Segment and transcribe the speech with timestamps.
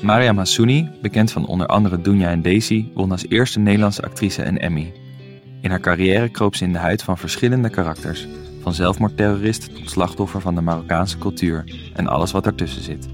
[0.00, 4.58] Mariam Hassouni, bekend van onder andere Dunja en Daisy, won als eerste Nederlandse actrice een
[4.58, 4.92] Emmy.
[5.60, 8.26] In haar carrière kroop ze in de huid van verschillende karakters,
[8.62, 13.08] van zelfmoordterrorist tot slachtoffer van de Marokkaanse cultuur en alles wat ertussen zit.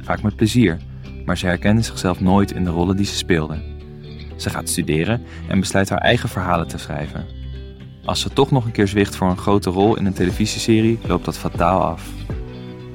[0.00, 0.78] Vaak met plezier,
[1.24, 3.62] maar ze herkende zichzelf nooit in de rollen die ze speelde.
[4.36, 7.26] Ze gaat studeren en besluit haar eigen verhalen te schrijven.
[8.04, 11.24] Als ze toch nog een keer zwicht voor een grote rol in een televisieserie, loopt
[11.24, 12.08] dat fataal af.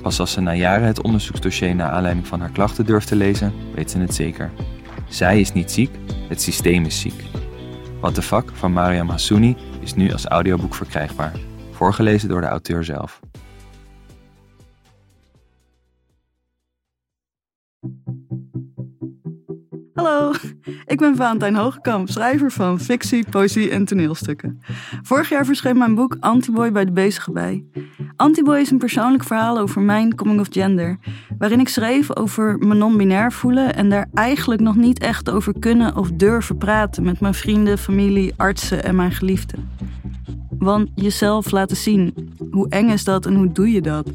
[0.02, 3.54] Pas als ze na jaren het onderzoeksdossier naar aanleiding van haar klachten durft te lezen,
[3.74, 4.52] weet ze het zeker.
[5.10, 5.92] Zij is niet ziek,
[6.30, 7.24] het systeem is ziek.
[8.00, 11.34] What the fuck van Mariam Hassouni is nu als audioboek verkrijgbaar.
[11.72, 13.20] Voorgelezen door de auteur zelf.
[20.02, 20.34] Hallo,
[20.86, 24.62] ik ben Valentijn Hogekamp, schrijver van fictie, poëzie en toneelstukken.
[25.02, 27.66] Vorig jaar verscheen mijn boek Antiboy bij de Bezige Bij.
[28.16, 30.98] Antiboy is een persoonlijk verhaal over mijn coming of gender,
[31.38, 35.96] waarin ik schreef over me non-binair voelen en daar eigenlijk nog niet echt over kunnen
[35.96, 39.70] of durven praten met mijn vrienden, familie, artsen en mijn geliefden.
[40.50, 44.12] Want jezelf laten zien, hoe eng is dat en hoe doe je dat?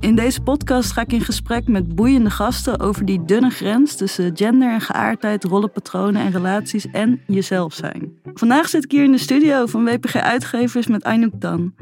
[0.00, 4.36] In deze podcast ga ik in gesprek met boeiende gasten over die dunne grens tussen
[4.36, 8.12] gender en geaardheid, rollenpatronen en relaties en jezelf zijn.
[8.34, 11.74] Vandaag zit ik hier in de studio van WPG Uitgevers met Aynouk Dan.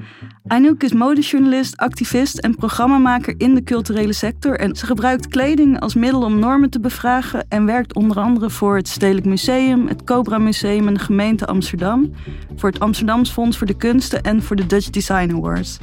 [0.49, 5.95] Aynouk is modejournalist, activist en programmamaker in de culturele sector en ze gebruikt kleding als
[5.95, 10.39] middel om normen te bevragen en werkt onder andere voor het Stedelijk Museum, het Cobra
[10.39, 12.13] Museum en de gemeente Amsterdam,
[12.57, 15.79] voor het Amsterdams Fonds voor de Kunsten en voor de Dutch Design Awards.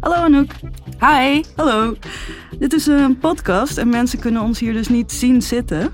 [0.00, 0.50] Hallo Anouk.
[1.00, 1.42] Hi.
[1.56, 1.96] Hallo.
[2.58, 5.92] Dit is een podcast en mensen kunnen ons hier dus niet zien zitten.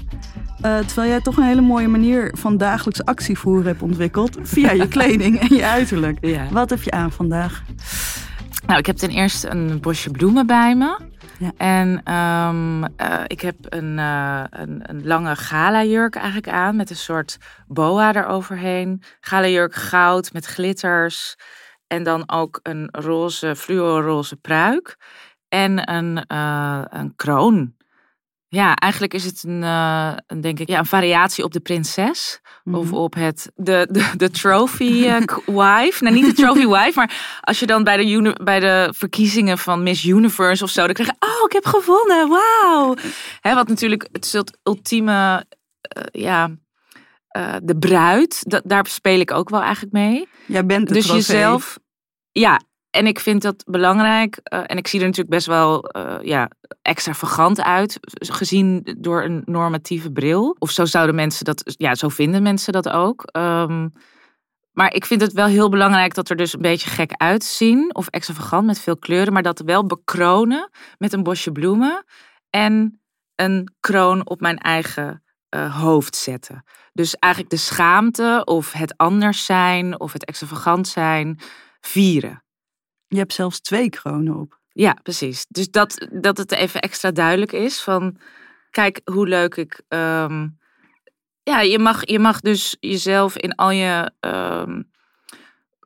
[0.64, 4.72] Uh, terwijl jij toch een hele mooie manier van dagelijks actie voeren hebt ontwikkeld via
[4.72, 6.18] je kleding en je uiterlijk.
[6.20, 6.48] Ja.
[6.50, 7.62] Wat heb je aan vandaag?
[8.66, 10.98] Nou, ik heb ten eerste een bosje bloemen bij me.
[11.38, 11.52] Ja.
[11.56, 16.96] En um, uh, ik heb een, uh, een, een, lange gala-jurk eigenlijk aan met een
[16.96, 19.02] soort boa eroverheen.
[19.20, 21.36] Gala-jurk goud met glitters.
[21.86, 24.96] En dan ook een roze, fluoroze pruik.
[25.48, 27.74] En een, uh, een kroon.
[28.50, 32.40] Ja, eigenlijk is het een, uh, een, denk ik, ja, een variatie op de prinses.
[32.64, 32.74] Mm.
[32.74, 35.16] Of op het, de, de, de trophy uh,
[35.62, 36.04] wife.
[36.04, 39.82] Nou, niet de trophy wife, maar als je dan bij de, bij de verkiezingen van
[39.82, 42.94] Miss Universe of zo, dan krijg je, oh, ik heb gewonnen, wauw.
[43.40, 45.44] Hè, wat natuurlijk het ultieme,
[46.10, 46.50] ja,
[47.36, 50.28] uh, de bruid, daar speel ik ook wel eigenlijk mee.
[50.46, 51.36] Jij bent de Dus trofee.
[51.36, 51.78] jezelf,
[52.32, 52.60] ja.
[52.90, 54.40] En ik vind dat belangrijk.
[54.52, 56.50] Uh, en ik zie er natuurlijk best wel uh, ja,
[56.82, 60.56] extravagant uit, gezien door een normatieve bril.
[60.58, 63.28] Of zo zouden mensen dat, ja, zo vinden mensen dat ook.
[63.36, 63.92] Um,
[64.72, 67.94] maar ik vind het wel heel belangrijk dat er dus een beetje gek uitzien.
[67.94, 69.32] Of extravagant met veel kleuren.
[69.32, 72.04] Maar dat wel bekronen met een bosje bloemen.
[72.50, 73.00] En
[73.34, 75.22] een kroon op mijn eigen
[75.54, 76.64] uh, hoofd zetten.
[76.92, 81.38] Dus eigenlijk de schaamte of het anders zijn of het extravagant zijn
[81.80, 82.42] vieren.
[83.08, 84.58] Je hebt zelfs twee kronen op.
[84.72, 85.46] Ja, precies.
[85.48, 88.18] Dus dat, dat het even extra duidelijk is van
[88.70, 89.82] kijk hoe leuk ik.
[89.88, 90.58] Um,
[91.42, 94.90] ja, je mag, je mag dus jezelf in al je um,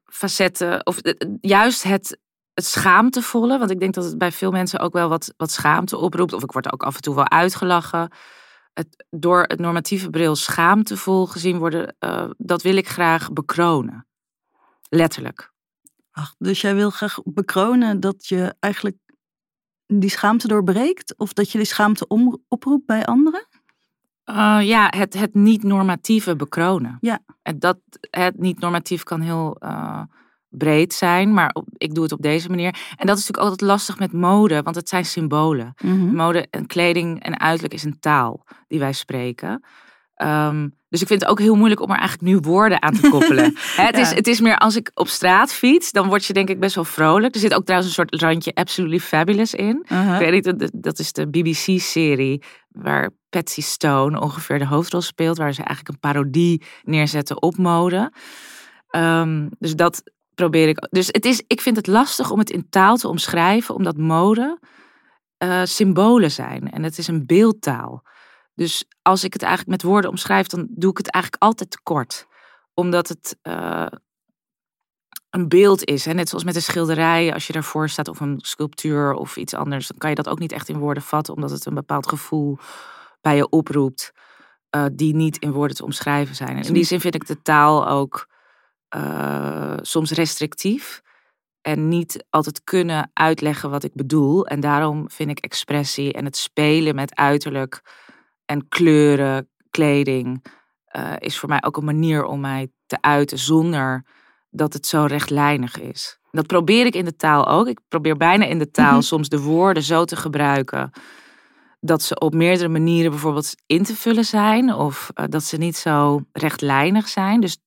[0.04, 1.00] facetten, of
[1.40, 2.18] juist het,
[2.54, 5.96] het schaamtevolle, want ik denk dat het bij veel mensen ook wel wat, wat schaamte
[5.96, 8.10] oproept, of ik word ook af en toe wel uitgelachen
[8.72, 14.06] het, door het normatieve bril schaamtevol gezien worden, uh, dat wil ik graag bekronen.
[14.88, 15.51] Letterlijk.
[16.12, 18.96] Ach, dus jij wil graag bekronen dat je eigenlijk
[19.86, 21.14] die schaamte doorbreekt?
[21.16, 23.46] Of dat je die schaamte om, oproept bij anderen?
[24.26, 26.98] Uh, ja, het, het niet-normatieve bekronen.
[27.00, 27.18] Ja.
[27.42, 27.78] En dat,
[28.10, 30.02] het niet-normatief kan heel uh,
[30.48, 32.94] breed zijn, maar op, ik doe het op deze manier.
[32.96, 35.74] En dat is natuurlijk altijd lastig met mode, want het zijn symbolen.
[35.76, 35.92] Mhm.
[35.92, 36.14] Mm -hmm.
[36.14, 39.64] Mode en kleding en uiterlijk is een taal die wij spreken.
[40.22, 43.08] Um, dus ik vind het ook heel moeilijk om er eigenlijk nu woorden aan te
[43.08, 43.44] koppelen.
[43.76, 44.00] He, het, ja.
[44.00, 46.74] is, het is meer als ik op straat fiets, dan word je denk ik best
[46.74, 47.34] wel vrolijk.
[47.34, 49.86] Er zit ook trouwens een soort randje Absolutely Fabulous in.
[49.88, 50.20] Uh -huh.
[50.20, 55.38] Ik weet niet, dat is de BBC-serie waar Patsy Stone ongeveer de hoofdrol speelt.
[55.38, 58.12] Waar ze eigenlijk een parodie neerzetten op mode.
[58.96, 60.02] Um, dus dat
[60.34, 60.86] probeer ik.
[60.90, 64.58] Dus het is, ik vind het lastig om het in taal te omschrijven, omdat mode
[65.44, 66.70] uh, symbolen zijn.
[66.70, 68.02] En het is een beeldtaal.
[68.54, 72.26] Dus als ik het eigenlijk met woorden omschrijf, dan doe ik het eigenlijk altijd tekort.
[72.75, 73.87] Omdat het uh,
[75.31, 76.04] een beeld is.
[76.04, 76.12] Hè?
[76.12, 79.87] Net zoals met een schilderij, als je daarvoor staat of een sculptuur of iets anders,
[79.87, 82.58] dan kan je dat ook niet echt in woorden vatten, omdat het een bepaald gevoel
[83.20, 84.12] bij je oproept,
[84.76, 86.56] uh, die niet in woorden te omschrijven zijn.
[86.56, 88.28] En in die zin vind ik de taal ook
[88.96, 91.02] uh, soms restrictief.
[91.60, 94.46] En niet altijd kunnen uitleggen wat ik bedoel.
[94.46, 97.82] En daarom vind ik expressie en het spelen met uiterlijk
[98.44, 100.44] En kleuren, kleding
[100.96, 104.04] uh, is voor mij ook een manier om mij te uiten zonder
[104.50, 106.18] dat het zo rechtlijnig is.
[106.30, 107.66] Dat probeer ik in de taal ook.
[107.66, 109.00] Ik probeer bijna in de taal Mhm.
[109.02, 110.90] soms de woorden zo te gebruiken
[111.80, 115.76] dat ze op meerdere manieren bijvoorbeeld in te vullen zijn of eh, dat ze niet
[115.76, 117.40] zo rechtlijnig zijn.
[117.40, 117.58] Dus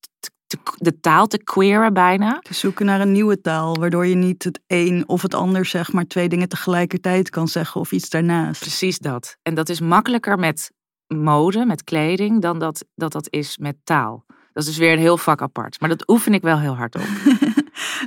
[0.63, 2.39] te- de taal te queeren bijna.
[2.39, 5.91] Te zoeken naar een nieuwe taal, waardoor je niet het een of het ander zeg
[5.93, 8.61] maar twee dingen tegelijkertijd kan zeggen of iets daarnaast.
[8.61, 9.37] Precies dat.
[9.41, 10.71] En dat is makkelijker met
[11.07, 14.23] mode, met kleding, dan dat dat, dat is met taal.
[14.27, 15.79] Dat is dus weer een heel vak apart.
[15.79, 17.01] Maar dat oefen ik wel heel hard op.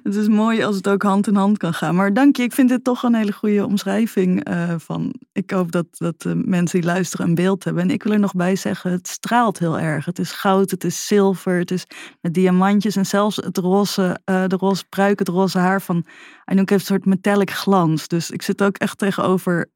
[0.03, 1.95] Het is mooi als het ook hand in hand kan gaan.
[1.95, 5.15] Maar dank je, ik vind dit toch een hele goede omschrijving eh, van.
[5.33, 7.83] Ik hoop dat, dat de mensen die luisteren een beeld hebben.
[7.83, 10.05] En ik wil er nog bij zeggen, het straalt heel erg.
[10.05, 11.85] Het is goud, het is zilver, het is
[12.21, 16.07] met diamantjes en zelfs het roze, eh, de roze pruik, het roze haar van
[16.45, 18.09] Anouk heeft een soort metallic glans.
[18.09, 19.71] Dus ik zit ook echt tegenover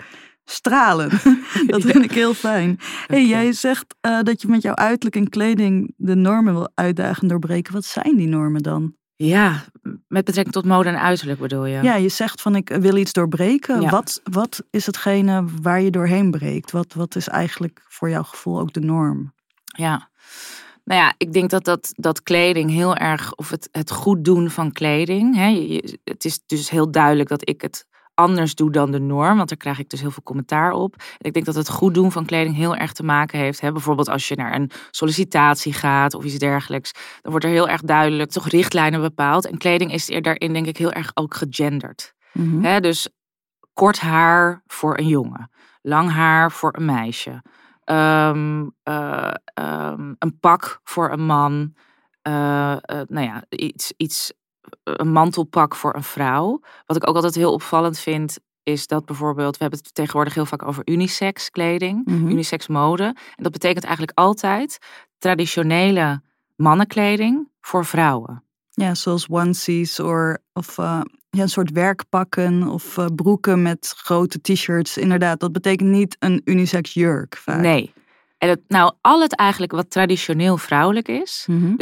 [0.45, 1.11] stralen.
[1.67, 2.79] dat vind ik heel fijn.
[3.07, 7.23] Hey, jij zegt eh, dat je met jouw uiterlijk en kleding de normen wil uitdagen
[7.23, 7.73] en doorbreken.
[7.73, 8.95] Wat zijn die normen dan?
[9.17, 9.65] Ja,
[10.09, 11.83] met betrekking tot mode en uiterlijk bedoel je?
[11.83, 13.81] Ja, je zegt van ik wil iets doorbreken.
[13.81, 13.91] Ja.
[13.91, 16.71] Wat, wat is hetgene waar je doorheen breekt?
[16.71, 19.35] Wat, wat is eigenlijk voor jouw gevoel ook de norm?
[19.65, 20.11] Ja.
[20.85, 24.51] Nou ja, ik denk dat, dat, dat kleding heel erg, of het, het goed doen
[24.51, 25.35] van kleding.
[25.37, 29.37] Hè, je- het is dus heel duidelijk dat ik het anders doe dan de norm,
[29.37, 30.95] want daar krijg ik dus heel veel commentaar op.
[30.97, 33.61] En ik denk dat het goed doen van kleding heel erg te maken heeft.
[33.61, 37.69] Hè, bijvoorbeeld als je naar een sollicitatie gaat of iets dergelijks, dan wordt er heel
[37.69, 39.47] erg duidelijk toch richtlijnen bepaald.
[39.47, 42.15] En kleding is er daarin denk ik heel erg ook gegenderd.
[42.33, 42.65] Mhm.
[42.65, 43.09] Hè, dus
[43.73, 45.51] kort haar voor een jongen,
[45.83, 47.43] lang haar voor een meisje,
[47.85, 51.75] Ehm, eh, ehm, een pak voor een man,
[52.23, 54.33] eh, eh, nou ja, iets, iets,
[54.85, 56.61] een mantelpak voor een vrouw.
[56.87, 60.47] Wat ik ook altijd heel opvallend vind, is dat bijvoorbeeld, we hebben het tegenwoordig heel
[60.47, 62.29] vaak over unisex kleding, Mhm.
[62.29, 63.05] unisex mode.
[63.05, 64.79] En dat betekent eigenlijk altijd
[65.19, 66.23] traditionele
[66.57, 68.45] mannenkleding voor vrouwen.
[68.71, 71.01] Ja, zoals onesies or, of eh,
[71.31, 74.97] ja, een soort werkpakken of eh, broeken met grote t-shirts.
[74.99, 77.61] Inderdaad, dat betekent niet een unisex jurk vaak.
[77.61, 77.93] Nee.
[78.39, 81.75] En het, nou, al het eigenlijk wat traditioneel vrouwelijk is, Mhm.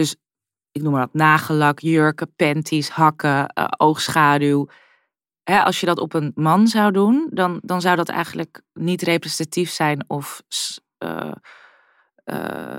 [0.73, 4.69] Ik noem maar wat, nagellak, jurken, panties, hakken, eh, oogschaduw.
[5.43, 9.03] Hè, als je dat op een man zou doen, dan, dan zou dat eigenlijk niet
[9.03, 10.43] representatief zijn of
[10.99, 11.33] eh,
[12.25, 12.79] eh,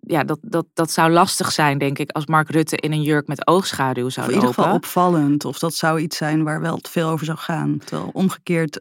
[0.00, 3.26] ja, dat, dat, dat zou lastig zijn, denk ik, als Mark Rutte in een jurk
[3.26, 4.62] met oogschaduw zou Of in ieder lopen.
[4.62, 5.44] geval opvallend.
[5.44, 7.78] Of dat zou iets zijn waar wel te veel over zou gaan.
[7.78, 8.80] Terwijl omgekeerd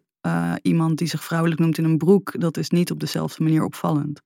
[0.62, 4.22] iemand die zich vrouwelijk noemt in een broek, dat is niet op dezelfde manier opvallend.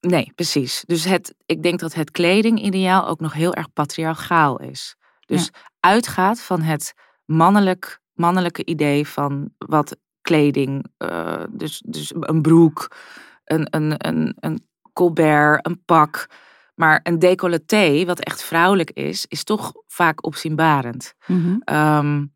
[0.00, 0.84] Nee, precies.
[0.86, 4.96] Dus het, ik denk dat het kledingideaal ook nog heel erg patriarchaal is.
[5.26, 5.50] Dus
[5.80, 6.94] uitgaat van het
[7.24, 12.96] mannelijk, mannelijke idee van wat kleding, eh, dus, dus een broek,
[13.44, 16.26] een, een, een, een colbert, een pak.
[16.74, 21.14] Maar een decolleté, wat echt vrouwelijk is, is toch vaak opzienbarend.
[21.26, 21.56] Mhm.
[21.64, 22.26] Ehm,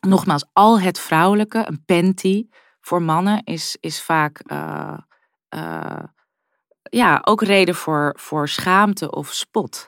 [0.00, 2.46] nogmaals, al het vrouwelijke, een panty
[2.80, 4.98] voor mannen, is, is vaak uh,
[5.54, 6.02] uh,
[6.96, 9.86] ja, ook reden voor, voor schaamte of spot.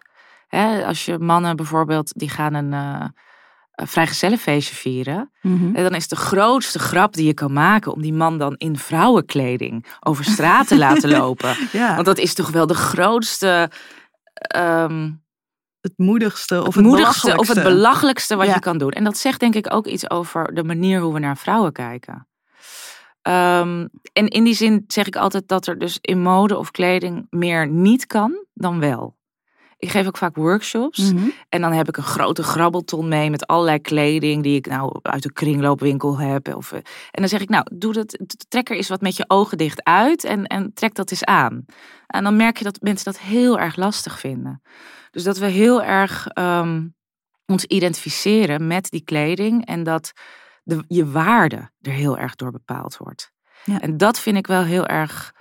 [0.49, 3.07] Hè, als je mannen bijvoorbeeld, die gaan een, uh,
[3.75, 5.31] een vrijgezellenfeestje vieren.
[5.41, 5.77] Mhm.
[5.77, 8.79] En dan is de grootste grap die je kan maken om die man dan in
[8.79, 11.57] vrouwenkleding over straat te laten lopen.
[11.73, 11.95] Ja.
[11.95, 13.71] Want dat is toch wel de grootste...
[14.57, 15.23] Um,
[15.81, 18.55] het moedigste of het, het, moedigste of het belachelijkste wat Ja.
[18.55, 18.91] je kan doen.
[18.91, 22.27] En dat zegt denk ik ook iets over de manier hoe we naar vrouwen kijken.
[23.29, 27.27] Um, en in die zin zeg ik altijd dat er dus in mode of kleding
[27.31, 29.17] meer niet kan dan wel.
[29.79, 31.13] Ik geef ook vaak workshops.
[31.13, 31.29] Mhm.
[31.49, 35.23] En dan heb ik een grote grabbelton mee met allerlei kleding die ik nou uit
[35.23, 36.55] de kringloopwinkel heb.
[36.55, 39.25] Of, eh, en dan zeg ik, nou, doe dat, trek er eens wat met je
[39.27, 41.65] ogen dicht uit en, en trek dat eens aan.
[42.07, 44.63] En dan merk je dat mensen dat heel erg lastig vinden.
[45.11, 46.95] Dus dat we heel erg um,
[47.47, 50.13] ons identificeren met die kleding en dat
[50.65, 53.33] de, je waarde er heel erg door bepaald wordt.
[53.65, 53.81] Ja.
[53.81, 55.33] En dat vind ik wel heel erg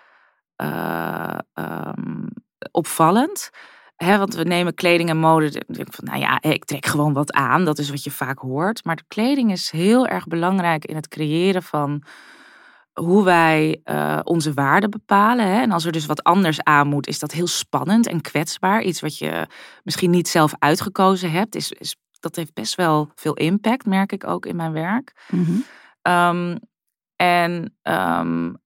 [0.57, 2.27] uh, um,
[2.71, 3.49] opvallend.
[3.95, 5.63] He, want we nemen kleding en mode.
[5.67, 7.65] Denk van, nou ja, ik trek gewoon wat aan.
[7.65, 8.85] Dat is wat je vaak hoort.
[8.85, 12.03] Maar de kleding is heel erg belangrijk in het creëren van
[12.93, 15.47] hoe wij uh, onze waarden bepalen.
[15.47, 15.61] Hè?
[15.61, 18.81] En als er dus wat anders aan moet, is dat heel spannend en kwetsbaar.
[18.81, 19.47] Iets wat je
[19.83, 21.55] misschien niet zelf uitgekozen hebt.
[21.55, 25.27] Is, is, dat heeft best wel veel impact, merk ik ook in mijn werk.
[25.29, 25.63] Mm -hmm.
[26.13, 26.59] um,
[27.15, 28.57] en, um,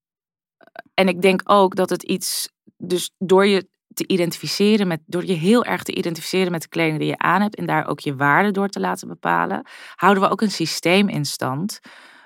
[0.93, 2.49] en ik denk ook dat het iets.
[2.77, 6.99] Dus door je te identificeren met, door je heel erg te identificeren met de kleding
[6.99, 10.29] die je aan hebt en daar ook je waarde door te laten bepalen, houden we
[10.29, 11.79] ook een systeem in stand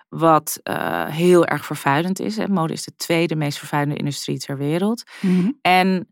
[0.10, 2.38] wat uh, heel erg vervuilend is.
[2.38, 2.48] Hè.
[2.48, 5.04] Mode is de tweede meest vervuilende industrie ter wereld.
[5.22, 5.52] Mhm.
[5.62, 6.11] En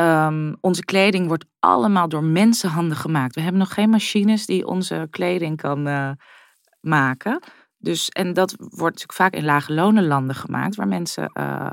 [0.00, 3.34] um, onze kleding wordt allemaal door mensenhanden gemaakt.
[3.34, 6.10] We hebben nog geen machines die onze kleding kan uh,
[6.80, 7.42] maken.
[7.78, 11.72] Dus, en dat wordt natuurlijk vaak in lage lonenlanden gemaakt, waar mensen uh,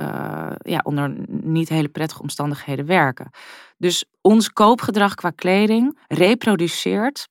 [0.00, 3.30] uh, ja, onder niet hele prettige omstandigheden werken.
[3.76, 7.28] Dus ons koopgedrag qua kleding reproduceert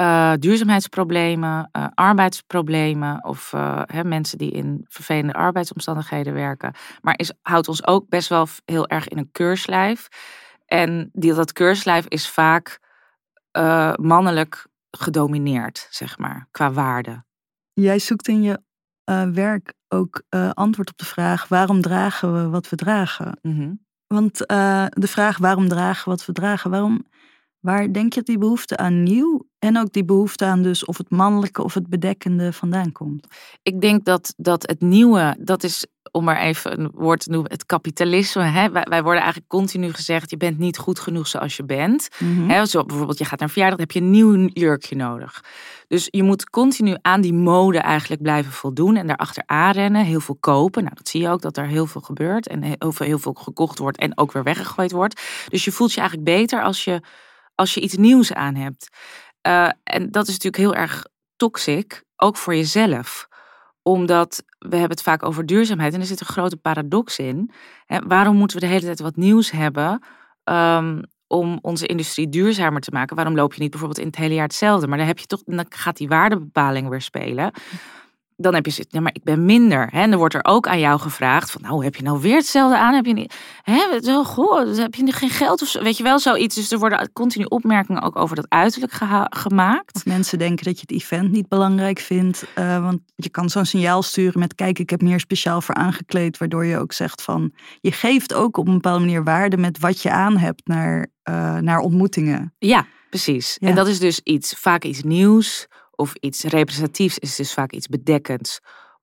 [0.00, 6.74] uh, duurzaamheidsproblemen, uh, arbeidsproblemen of uh, hè, mensen die in vervelende arbeidsomstandigheden werken.
[7.00, 10.08] Maar is, houdt ons ook best wel heel erg in een keurslijf.
[10.66, 12.78] En die, dat keurslijf is vaak
[14.00, 17.24] mannelijk gedomineerd, zeg maar, qua waarde.
[17.72, 18.62] Jij zoekt in je
[19.32, 23.38] werk ook antwoord op de vraag: waarom dragen we wat we dragen?
[23.42, 23.86] Mm -hmm.
[24.06, 24.38] Want
[24.88, 27.04] de vraag waarom dragen we wat we dragen, waarom
[27.60, 30.98] Waar denk je dat die behoefte aan nieuw en ook die behoefte aan dus of
[30.98, 33.26] het mannelijke of het bedekkende vandaan komt?
[33.62, 37.50] Ik denk dat, dat het nieuwe, dat is om maar even een woord te noemen,
[37.50, 38.42] het kapitalisme.
[38.42, 38.70] Hè?
[38.70, 42.08] Wij, wij, worden eigenlijk continu gezegd, je bent niet goed genoeg zoals je bent.
[42.18, 42.48] Mhm.
[42.48, 42.66] hè?
[42.66, 45.44] Zo bijvoorbeeld, je gaat naar een verjaardag, dan heb je een nieuw jurkje nodig.
[45.88, 50.36] Dus je moet continu aan die mode eigenlijk blijven voldoen en daarachter aanrennen, heel veel
[50.40, 50.82] kopen.
[50.82, 53.34] Nou, dat zie je ook, dat er heel veel gebeurt en heel veel, heel veel
[53.34, 55.20] gekocht wordt en ook weer weggegooid wordt.
[55.48, 57.00] Dus je voelt je eigenlijk beter als je
[57.60, 58.88] als je iets nieuws aan hebt.
[59.46, 61.04] Uh, en dat is natuurlijk heel erg
[61.36, 63.28] toxic, ook voor jezelf.
[63.82, 67.50] Omdat we hebben het vaak over duurzaamheid en er zit een grote paradox in.
[67.86, 70.02] Hè, waarom moeten we de hele tijd wat nieuws hebben
[70.44, 73.16] um, om onze industrie duurzamer te maken?
[73.16, 74.86] Waarom loop je niet bijvoorbeeld in het hele jaar hetzelfde?
[74.86, 77.52] Maar dan, heb je toch, dan gaat die waardebepaling weer spelen
[78.40, 79.88] dan heb je zit, ja, maar ik ben minder.
[79.90, 80.00] Hè?
[80.00, 82.78] En dan wordt er ook aan jou gevraagd van, nou, heb je nou weer hetzelfde
[82.78, 82.94] aan?
[82.94, 85.82] Heb je niet, hè, wel, goh, heb je geen geld of zo?
[85.82, 86.54] Weet je wel, zoiets.
[86.54, 88.92] Dus er worden continu opmerkingen ook over dat uiterlijk
[89.30, 89.94] gemaakt.
[89.94, 92.44] Of mensen denken dat je het event niet belangrijk vindt.
[92.58, 96.38] Uh, want je kan zo'n signaal sturen met, kijk, ik heb meer speciaal voor aangekleed.
[96.38, 100.02] Waardoor je ook zegt van, je geeft ook op een bepaalde manier waarde met wat
[100.02, 102.54] je aan hebt naar, uh, naar ontmoetingen.
[102.58, 103.56] Ja, precies.
[103.60, 103.68] Ja.
[103.68, 105.68] En dat is dus iets, vaak iets nieuws
[106.00, 108.60] of iets representatiefs is dus vaak iets bedekkends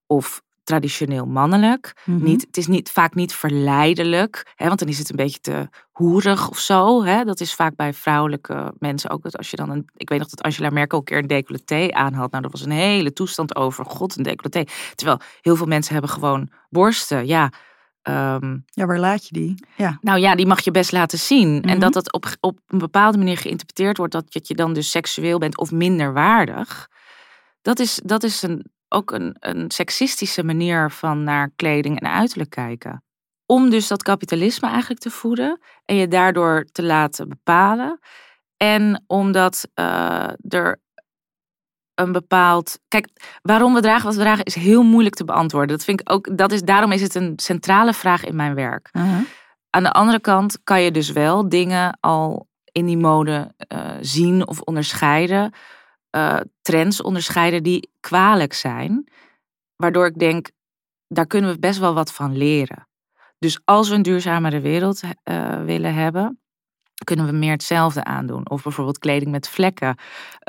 [0.07, 1.93] of traditioneel mannelijk.
[2.05, 2.23] Mhm.
[2.23, 5.69] niet, het is niet, vaak niet verleidelijk, hè, want dan is het een beetje te
[5.91, 7.03] hoerig of zo.
[7.03, 7.23] Hè.
[7.23, 9.23] Dat is vaak bij vrouwelijke mensen ook.
[9.23, 11.91] Dat als je dan een, ik weet nog dat Angela Merkel een keer een decolleté
[11.91, 12.31] aanhad.
[12.31, 13.85] Nou, er was een hele toestand over.
[13.85, 14.71] God, een decolleté.
[14.95, 17.27] Terwijl heel veel mensen hebben gewoon borsten.
[17.27, 17.51] Ja,
[18.09, 19.65] um, ja, waar laat je die?
[19.75, 19.97] Ja.
[20.01, 21.61] nou ja, die mag je best laten zien.
[21.61, 21.79] En Mhm.
[21.79, 25.37] dat dat op, op een bepaalde manier geïnterpreteerd wordt dat je, je dan dus seksueel
[25.39, 26.87] bent of minder waardig.
[27.61, 32.49] Dat is, dat is een, ook een, een seksistische manier van naar kleding en uiterlijk
[32.49, 33.03] kijken.
[33.45, 37.99] Om dus dat kapitalisme eigenlijk te voeden en je daardoor te laten bepalen.
[38.57, 40.81] En omdat uh, er
[41.99, 42.79] een bepaald.
[42.87, 43.07] Kijk,
[43.41, 45.75] waarom we dragen wat we dragen is heel moeilijk te beantwoorden.
[45.75, 46.37] Dat vind ik ook.
[46.37, 48.89] Dat is, daarom is het een centrale vraag in mijn werk.
[48.91, 49.21] Uh -huh.
[49.69, 54.47] Aan de andere kant kan je dus wel dingen al in die mode uh, zien
[54.47, 55.53] of onderscheiden.
[56.15, 59.11] Uh, trends onderscheiden die kwalijk zijn.
[59.75, 60.49] Waardoor ik denk,
[61.07, 62.87] daar kunnen we best wel wat van leren.
[63.39, 66.41] Dus als we een duurzamere wereld uh, willen hebben,
[67.03, 68.49] kunnen we meer hetzelfde aandoen.
[68.49, 69.95] Of bijvoorbeeld kleding met vlekken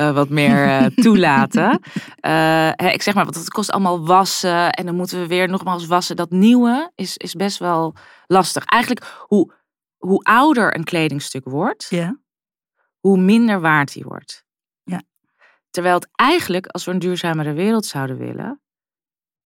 [0.00, 1.80] uh, wat meer uh, toelaten.
[2.26, 5.86] Uh, ik zeg maar, want het kost allemaal wassen en dan moeten we weer nogmaals
[5.86, 6.16] wassen.
[6.16, 7.94] Dat nieuwe is, is best wel
[8.26, 8.64] lastig.
[8.64, 9.52] Eigenlijk, hoe,
[9.96, 12.12] hoe ouder een kledingstuk wordt, yeah.
[12.98, 14.44] hoe minder waard die wordt.
[14.82, 15.02] Ja.
[15.70, 18.60] Terwijl het eigenlijk, als we een duurzamere wereld zouden willen,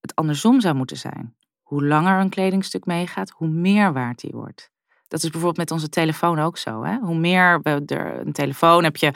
[0.01, 1.35] het andersom zou moeten zijn.
[1.61, 4.70] Hoe langer een kledingstuk meegaat, hoe meer waard die wordt.
[5.11, 6.83] Dat is bijvoorbeeld met onze telefoon ook zo.
[6.83, 6.97] Hè?
[6.97, 9.11] Hoe meer we er een telefoon heb je,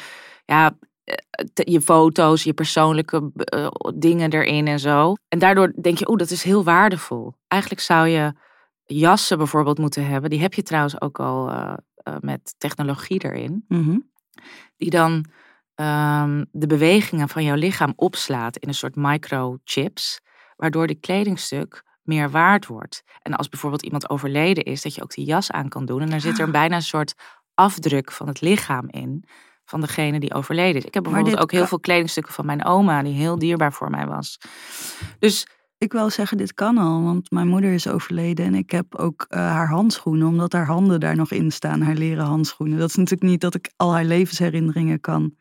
[0.45, 0.77] ja,
[1.53, 5.13] je foto's, je persoonlijke uh, dingen erin en zo.
[5.27, 7.33] En daardoor denk je, oeh, dat is heel waardevol.
[7.47, 8.33] Eigenlijk zou je
[8.85, 10.29] jassen bijvoorbeeld moeten hebben.
[10.29, 11.73] Die heb je trouwens ook al uh,
[12.07, 13.65] uh, met technologie erin.
[13.67, 14.09] Mm -hmm.
[14.77, 15.11] Die dan
[15.75, 20.21] um, de bewegingen van jouw lichaam opslaat in een soort microchips.
[20.55, 23.03] Waardoor die kledingstuk meer waard wordt.
[23.21, 26.01] En als bijvoorbeeld iemand overleden is, dat je ook die jas aan kan doen.
[26.01, 27.13] En daar zit er bijna een soort
[27.53, 29.25] afdruk van het lichaam in.
[29.65, 30.85] Van degene die overleden is.
[30.85, 31.69] Ik heb bijvoorbeeld ook heel kan...
[31.69, 34.37] veel kledingstukken van mijn oma, die heel dierbaar voor mij was.
[35.19, 35.47] Dus.
[35.77, 39.25] Ik wil zeggen, dit kan al, want mijn moeder is overleden en ik heb ook
[39.29, 42.77] uh, haar handschoenen, omdat haar handen daar nog in staan, haar leren handschoenen.
[42.77, 45.35] Dat is natuurlijk niet dat ik al haar levensherinneringen kan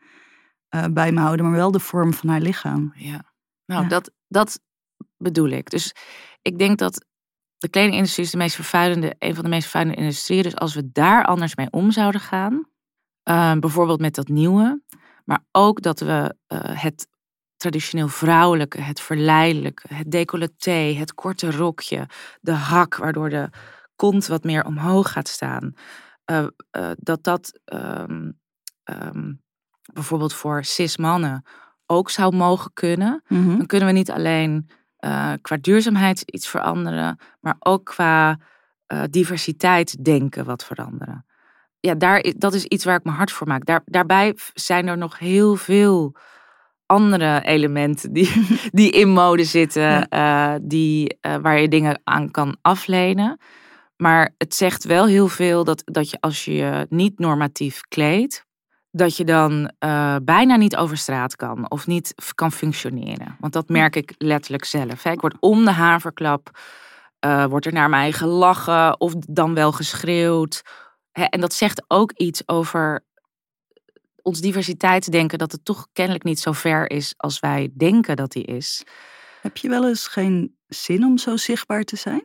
[0.75, 2.93] uh, bij me houden, maar wel de vorm van haar lichaam.
[2.95, 3.33] Ja,
[3.65, 3.87] nou, ja.
[3.87, 4.59] Dat, dat
[5.25, 5.69] bedoel ik.
[5.69, 5.95] Dus
[6.41, 7.05] ik denk dat
[7.57, 10.43] de kledingindustrie is de meest vervuilende, een van de meest vervuilende industrieën.
[10.43, 12.53] Dus als we daar anders mee om zouden gaan,
[13.29, 14.81] uh, bijvoorbeeld met dat nieuwe,
[15.25, 17.07] maar ook dat we uh, het
[17.57, 22.07] traditioneel vrouwelijke, het verleidelijke, het decolleté, het korte rokje,
[22.41, 23.49] de hak, waardoor de
[23.95, 25.73] kont wat meer omhoog gaat staan.
[26.31, 28.39] Uh, uh, dat dat um,
[28.83, 29.41] um,
[29.93, 31.43] bijvoorbeeld voor cis mannen
[31.85, 33.23] ook zou mogen kunnen.
[33.27, 33.57] Mhm.
[33.57, 38.39] Dan kunnen we niet alleen uh, qua duurzaamheid iets veranderen, maar ook qua
[39.09, 41.25] diversiteit denken wat veranderen.
[41.79, 43.65] Ja, daar, dat is iets waar ik me hard voor maak.
[43.65, 46.15] Daar, daarbij zijn er nog heel veel
[46.85, 50.59] andere elementen die, die in mode zitten, ja.
[50.61, 53.39] die, waar je dingen aan kan aflenen.
[53.97, 58.44] Maar het zegt wel heel veel dat, dat je als je je niet normatief kleedt,
[58.95, 63.35] dat je dan uh, bijna niet over straat kan of niet kan functioneren.
[63.39, 65.03] Want dat merk ik letterlijk zelf.
[65.03, 65.11] Hè.
[65.11, 66.59] Ik word om de haverklap,
[67.25, 70.61] uh, wordt er naar mij gelachen of dan wel geschreeuwd.
[71.11, 73.03] Hè, en dat zegt ook iets over
[74.21, 78.43] ons diversiteitsdenken, dat het toch kennelijk niet zo ver is als wij denken dat die
[78.43, 78.83] is.
[79.41, 82.23] Heb je wel eens geen zin om zo zichtbaar te zijn?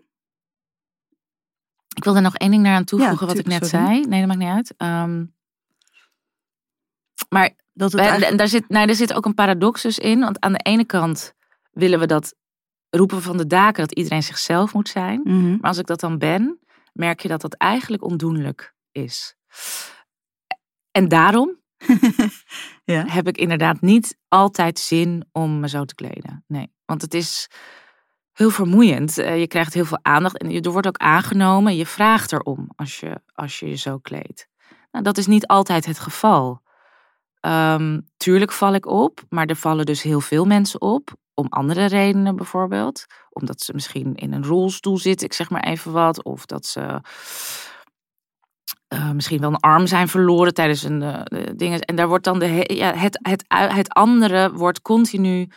[1.95, 3.87] Ik wilde nog één ding daaraan toevoegen Ja, wat ik net sorry.
[3.87, 4.07] zei.
[4.07, 4.75] Nee, dat maakt niet uit.
[4.77, 5.25] Ehm,
[7.29, 8.31] maar Dat het wij- eigenlijk...
[8.31, 10.21] en daar, zit, nou, er zit ook een paradox dus in.
[10.21, 11.33] Want aan de ene kant
[11.71, 12.35] willen we dat
[12.91, 15.21] roepen we van de daken dat iedereen zichzelf moet zijn.
[15.25, 15.51] Mhm.
[15.51, 16.59] Maar als ik dat dan ben,
[16.93, 19.35] merk je dat dat eigenlijk ondoenlijk is.
[20.91, 21.59] En daarom
[22.85, 23.05] Ja.
[23.07, 26.45] heb ik inderdaad niet altijd zin om me zo te kleden.
[26.47, 27.49] Nee, want het is
[28.33, 29.19] heel vermoeiend.
[29.19, 31.77] Eh, Je krijgt heel veel aandacht en je er wordt ook aangenomen.
[31.77, 34.49] Je vraagt erom als je als je, je zo kleedt.
[34.91, 36.63] Nou, dat is niet altijd het geval.
[37.41, 41.11] Ehm, tuurlijk val ik op, maar er vallen dus heel veel mensen op.
[41.35, 43.07] Om andere redenen bijvoorbeeld.
[43.31, 46.25] Omdat ze misschien in een rolstoel zitten, ik zeg maar even wat.
[46.25, 47.01] Of dat ze
[48.89, 51.81] eh, misschien wel een arm zijn verloren tijdens een de dingen.
[51.81, 55.51] En daar wordt dan de, ja, het, het, het andere wordt continu,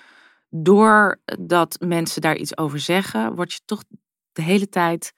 [0.50, 3.84] doordat mensen daar iets over zeggen, word je toch
[4.32, 5.14] de hele tijd,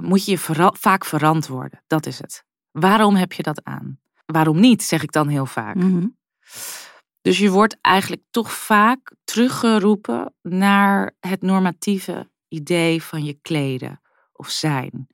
[0.00, 1.82] moet je je vaak verantwoorden.
[1.86, 2.44] Dat is het.
[2.70, 4.00] Waarom heb je dat aan?
[4.32, 5.74] Waarom niet, zeg ik dan heel vaak.
[5.74, 6.06] Mhm.
[7.20, 14.00] Dus je wordt eigenlijk toch vaak teruggeroepen naar het normatieve idee van je kleden
[14.32, 15.06] of zijn.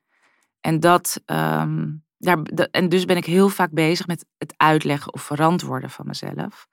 [0.61, 5.13] En, dat, ehm, daar, da- en dus ben ik heel vaak bezig met het uitleggen
[5.13, 6.67] of verantwoorden van mezelf.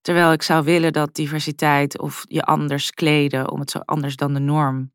[0.00, 4.34] Terwijl ik zou willen dat diversiteit of je anders kleden, om het zo anders dan
[4.34, 4.92] de norm,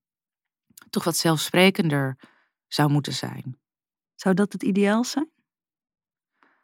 [0.89, 2.17] toch wat zelfsprekender
[2.67, 3.59] zou moeten zijn.
[4.15, 5.31] Zou dat het ideaal zijn?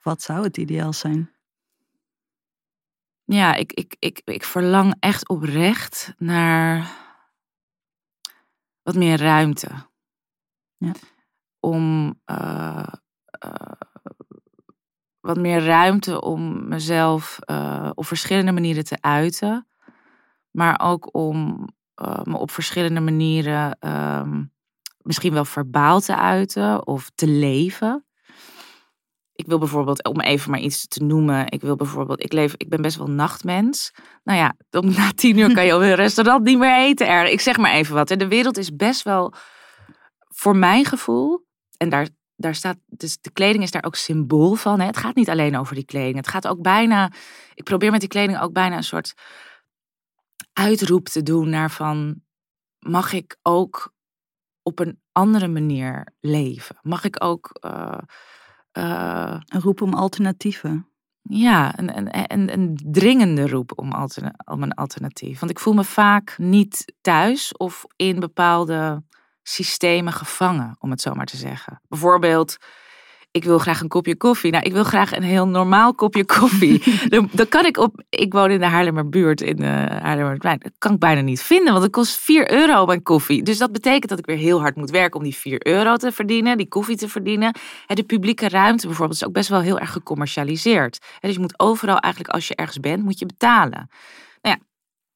[0.03, 1.31] Wat zou het ideaal zijn?
[3.25, 6.91] Ja, ik, ik, ik, ik verlang echt oprecht naar
[8.81, 9.69] wat meer ruimte.
[10.77, 10.91] Ja.
[11.59, 12.87] Om eh,
[13.25, 13.71] eh,
[15.19, 19.67] wat meer ruimte om mezelf eh, op verschillende manieren te uiten.
[20.51, 21.67] Maar ook om
[22.23, 24.43] me op verschillende manieren ehm,
[24.97, 28.05] misschien wel verbaal te uiten of te leven.
[29.35, 32.69] Ik wil bijvoorbeeld, om even maar iets te noemen, ik wil bijvoorbeeld, ik, leef, ik
[32.69, 33.91] ben best wel nachtmens.
[34.23, 37.07] Nou ja, om, na tien uur kan je op een restaurant niet meer eten.
[37.07, 37.25] Er.
[37.25, 38.09] Ik zeg maar even wat.
[38.09, 38.15] Hè.
[38.15, 39.33] De wereld is best wel,
[40.27, 41.45] voor mijn gevoel,
[41.77, 44.79] en daar, daar staat, dus de kleding is daar ook symbool van.
[44.79, 44.85] Hè.
[44.85, 46.15] Het gaat niet alleen over die kleding.
[46.15, 47.11] Het gaat ook bijna,
[47.53, 49.13] ik probeer met die kleding ook bijna een soort
[50.53, 52.21] uitroep te doen naar van,
[52.79, 53.93] mag ik ook
[54.61, 56.77] op een andere manier leven?
[56.81, 57.49] Mag ik ook...
[57.59, 57.97] eh,
[58.73, 60.87] eh, Een roep om alternatieven.
[61.21, 65.39] ja, een, een, een, een dringende roep om, alterna- om een alternatief.
[65.39, 69.03] Want ik voel me vaak niet thuis of in bepaalde
[69.43, 71.81] systemen gevangen, om het zo maar te zeggen.
[71.87, 72.57] Bijvoorbeeld,
[73.33, 74.51] ik wil graag een kopje koffie.
[74.51, 76.83] Nou, ik wil graag een heel normaal kopje koffie.
[77.09, 80.59] dan, dan kan ik op, ik woon in de Haarlemmerbuurt, in de Haarlemmerplein.
[80.59, 83.43] Dat kan ik bijna niet vinden, want het kost 4 euro mijn koffie.
[83.43, 86.11] Dus dat betekent dat ik weer heel hard moet werken om die 4 euro te
[86.11, 87.55] verdienen, die koffie te verdienen.
[87.87, 90.99] Hè, De publieke ruimte bijvoorbeeld is ook best wel heel erg gecommercialiseerd.
[91.19, 93.89] Hè, Dus je moet overal eigenlijk, als je ergens bent, moet je betalen.
[94.41, 94.65] Nou ja,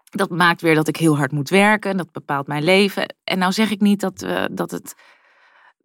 [0.09, 1.91] dat maakt weer dat ik heel hard moet werken.
[1.91, 3.15] en Dat bepaalt mijn leven.
[3.23, 4.95] En nou zeg ik niet dat, eh, dat, het,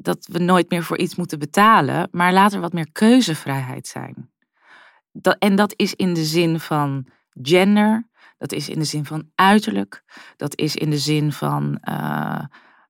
[0.03, 2.09] dat we nooit meer voor iets moeten betalen.
[2.11, 4.31] Maar laat er wat meer keuzevrijheid zijn.
[5.13, 8.09] Dat, en dat is in de zin van gender.
[8.39, 10.03] Dat is in de zin van uiterlijk.
[10.37, 12.45] Dat is in de zin van, eh,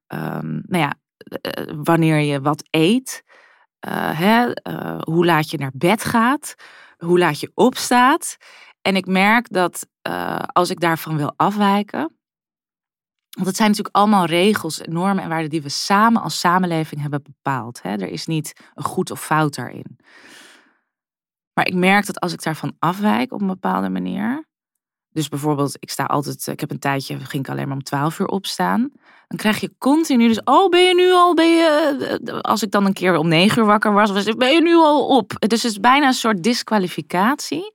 [0.06, 0.94] ehm, nou ja,
[1.40, 3.22] eh, wanneer je wat eet.
[3.82, 6.54] Eh, hè, eh, hoe laat je naar bed gaat.
[6.98, 8.36] Hoe laat je opstaat.
[8.82, 12.16] En ik merk dat eh, als ik daarvan wil afwijken.
[13.32, 17.22] Want het zijn natuurlijk allemaal regels, normen en waarden die we samen als samenleving hebben
[17.22, 17.82] bepaald.
[17.82, 17.90] Hè?
[17.90, 19.98] Er is niet een goed of fout daarin.
[21.54, 24.44] Maar ik merk dat als ik daarvan afwijk op een bepaalde manier,
[25.12, 28.18] Dus bijvoorbeeld, ik sta altijd, ik heb een tijdje, ging ik alleen maar om 12
[28.18, 28.90] uur opstaan.
[29.28, 32.86] Dan krijg je continu dus, oh ben je nu al, ben je, als ik dan
[32.86, 35.32] een keer om 9 uur wakker was, was ben je nu al op?
[35.38, 37.74] Dus het is bijna een soort disqualificatie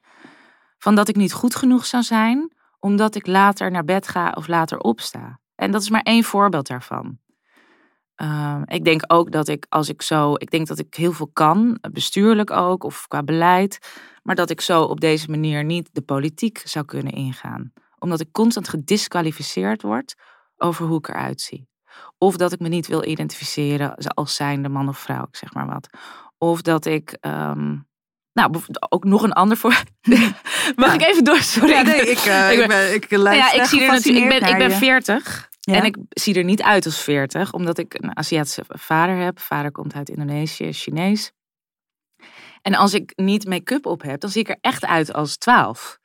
[0.77, 4.47] van dat ik niet goed genoeg zou zijn, omdat ik later naar bed ga of
[4.47, 5.39] later opsta.
[5.57, 7.17] En dat is maar één voorbeeld daarvan.
[8.15, 11.29] Ehm, ik denk ook dat ik, als ik zo, ik denk dat ik heel veel
[11.33, 13.79] kan, bestuurlijk ook of qua beleid,
[14.23, 17.73] maar dat ik zo op deze manier niet de politiek zou kunnen ingaan.
[17.99, 20.15] Omdat ik constant gedisqualificeerd word
[20.57, 21.67] over hoe ik eruit zie.
[22.17, 25.67] Of dat ik me niet wil identificeren als zijnde man of vrouw, ik zeg maar
[25.67, 25.89] wat.
[26.37, 27.87] Of dat ik, um,
[28.37, 29.83] nou, ook nog een ander voor.
[30.75, 31.41] Mag ik even door?
[31.41, 31.69] Sorry.
[31.69, 34.49] Ja, nee, ik, uh, ik, ben, ik, ik, ja, ik zie er natuurlijk, ik ben,
[34.49, 35.49] ik ben 40.
[35.61, 39.39] En ik zie er niet uit als 40, omdat ik een Aziatische vader heb.
[39.39, 41.31] Vader komt uit Indonesië, Chinees.
[42.61, 45.99] En als ik niet make-up op heb, dan zie ik er echt uit als 12.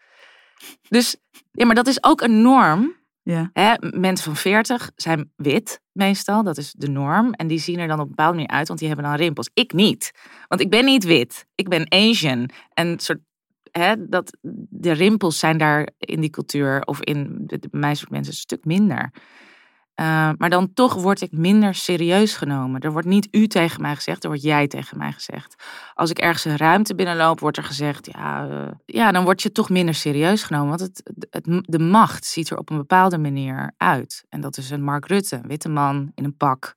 [0.88, 1.16] Dus
[1.52, 2.96] ja, maar dat is ook een norm.
[3.22, 3.50] Ja.
[3.80, 7.32] Mensen van 40 zijn wit meestal, dat is de norm.
[7.32, 9.50] En die zien er dan op een bepaalde manier uit, want die hebben dan rimpels.
[9.54, 10.12] Ik niet,
[10.48, 11.46] want ik ben niet wit.
[11.54, 12.50] Ik ben Asian.
[12.74, 13.18] En soort,
[13.70, 14.36] hè, dat,
[14.68, 19.12] de rimpels zijn daar in die cultuur of in de, soort mensen een stuk minder.
[20.00, 22.80] Uh, maar dan toch word ik minder serieus genomen.
[22.80, 25.62] Er wordt niet u tegen mij gezegd, er wordt jij tegen mij gezegd.
[25.94, 29.52] Als ik ergens een ruimte binnenloop, wordt er gezegd, ja, uh, ja dan word je
[29.52, 30.68] toch minder serieus genomen.
[30.68, 34.24] Want het, het, de macht ziet er op een bepaalde manier uit.
[34.28, 36.74] En dat is een Mark Rutte, een witte man in een pak,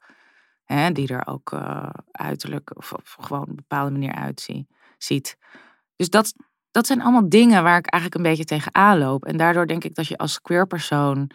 [0.63, 5.38] hè, die er ook uh, uiterlijk of, of, gewoon op een bepaalde manier uitziet.
[5.95, 6.34] Dus dat,
[6.71, 9.25] dat zijn allemaal dingen waar ik eigenlijk een beetje tegen aanloop.
[9.25, 11.32] En daardoor denk ik dat je als queer persoon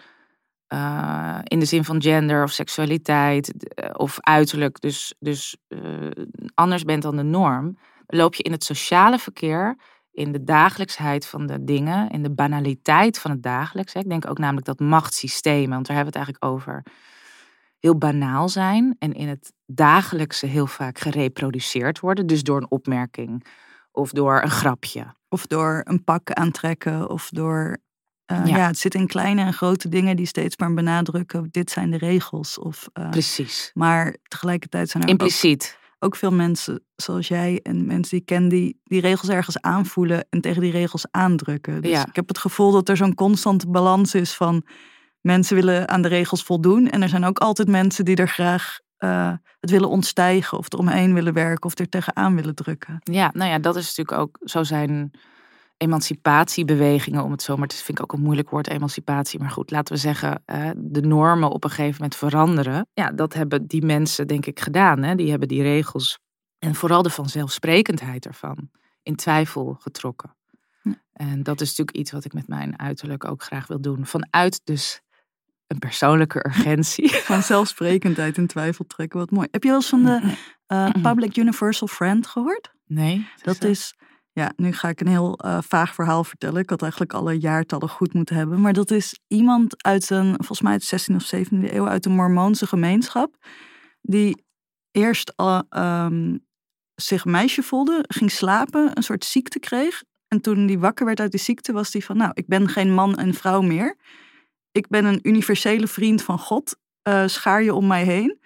[0.72, 6.10] uh, in de zin van gender of seksualiteit uh, of uiterlijk, dus, dus uh,
[6.54, 9.76] anders bent dan de norm, loop je in het sociale verkeer,
[10.12, 13.92] in de dagelijksheid van de dingen, in de banaliteit van het dagelijks.
[13.92, 14.00] Hè.
[14.00, 16.82] Ik denk ook namelijk dat machtssystemen, want daar hebben we het eigenlijk over,
[17.78, 23.46] heel banaal zijn en in het dagelijkse heel vaak gereproduceerd worden, dus door een opmerking
[23.92, 25.14] of door een grapje.
[25.28, 27.78] Of door een pak aantrekken of door
[28.32, 28.56] uh, ja.
[28.56, 28.66] ja.
[28.66, 32.58] het zit in kleine en grote dingen die steeds maar benadrukken: dit zijn de regels.
[32.58, 33.70] Of, uh, Precies.
[33.74, 35.78] Maar tegelijkertijd zijn er Impliciet.
[35.98, 39.60] Ook, ook, veel mensen zoals jij en mensen die ik ken, die die regels ergens
[39.60, 41.82] aanvoelen en tegen die regels aandrukken.
[41.82, 42.06] Dus ja.
[42.06, 44.64] ik heb het gevoel dat er zo'n constante balans is van
[45.20, 46.90] mensen willen aan de regels voldoen.
[46.90, 51.14] En er zijn ook altijd mensen die er graag uh, het willen ontstijgen of eromheen
[51.14, 53.00] willen werken of er tegenaan willen drukken.
[53.02, 55.10] Ja, nou ja, dat is natuurlijk ook zo zijn
[55.80, 59.38] emancipatiebewegingen, om het zo maar te vind ik ook een moeilijk woord, emancipatie.
[59.38, 60.42] Maar goed, laten we zeggen,
[60.76, 62.86] de normen op een gegeven moment veranderen.
[62.94, 65.02] Ja, dat hebben die mensen denk ik gedaan.
[65.02, 65.14] Hè?
[65.14, 66.18] Die hebben die regels
[66.58, 68.70] en vooral de vanzelfsprekendheid ervan
[69.02, 70.36] in twijfel getrokken.
[71.12, 74.06] En dat is natuurlijk iets wat ik met mijn uiterlijk ook graag wil doen.
[74.06, 75.00] Vanuit dus
[75.66, 77.10] een persoonlijke urgentie.
[77.10, 79.48] Vanzelfsprekendheid in twijfel trekken, wat mooi.
[79.50, 80.34] Heb je wel eens van de
[80.68, 82.70] uh, Public Universal Friend gehoord?
[82.86, 83.28] Nee.
[83.42, 83.94] Dat is
[84.32, 86.62] ja, nu ga ik een heel uh, vaag verhaal vertellen.
[86.62, 88.60] Ik had eigenlijk alle jaartallen goed moeten hebben.
[88.60, 92.06] Maar dat is iemand uit een, volgens mij uit de 16e of 17e eeuw, uit
[92.06, 93.36] een Mormoonse gemeenschap.
[94.00, 94.44] Die
[94.90, 96.06] eerst uh,
[96.94, 100.02] zich meisje voelde, ging slapen, een soort ziekte kreeg.
[100.28, 102.94] En toen die wakker werd uit die ziekte, was die van: Nou, ik ben geen
[102.94, 103.96] man en vrouw meer.
[104.72, 106.76] Ik ben een universele vriend van God.
[107.08, 108.40] Uh, schaar je om mij heen.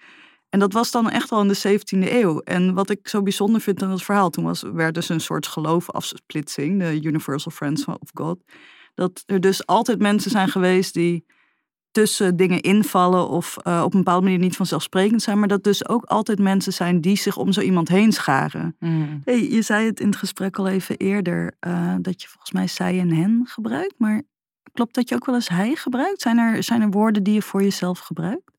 [0.55, 2.39] En dat was dan echt al in de 17e eeuw.
[2.39, 5.47] En wat ik zo bijzonder vind aan het verhaal, toen was, werd dus een soort
[5.47, 8.43] geloofafsplitsing, de Universal Friends of God.
[8.93, 11.25] Dat er dus altijd mensen zijn geweest die
[11.91, 15.87] tussen dingen invallen of uh, op een bepaalde manier niet vanzelfsprekend zijn, maar dat dus
[15.87, 18.75] ook altijd mensen zijn die zich om zo iemand heen scharen.
[18.79, 19.21] Mm.
[19.25, 22.67] Hey, je zei het in het gesprek al even eerder, uh, dat je volgens mij
[22.67, 24.21] zij en hen gebruikt, maar
[24.73, 26.21] klopt dat je ook wel eens hij gebruikt?
[26.21, 28.54] Zijn er, zijn er woorden die je voor jezelf gebruikt?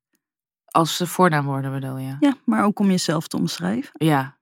[0.76, 2.16] Als voornaamwoorden bedoel je?
[2.20, 3.90] Ja, maar ook om jezelf te omschrijven.
[3.92, 4.38] Ja.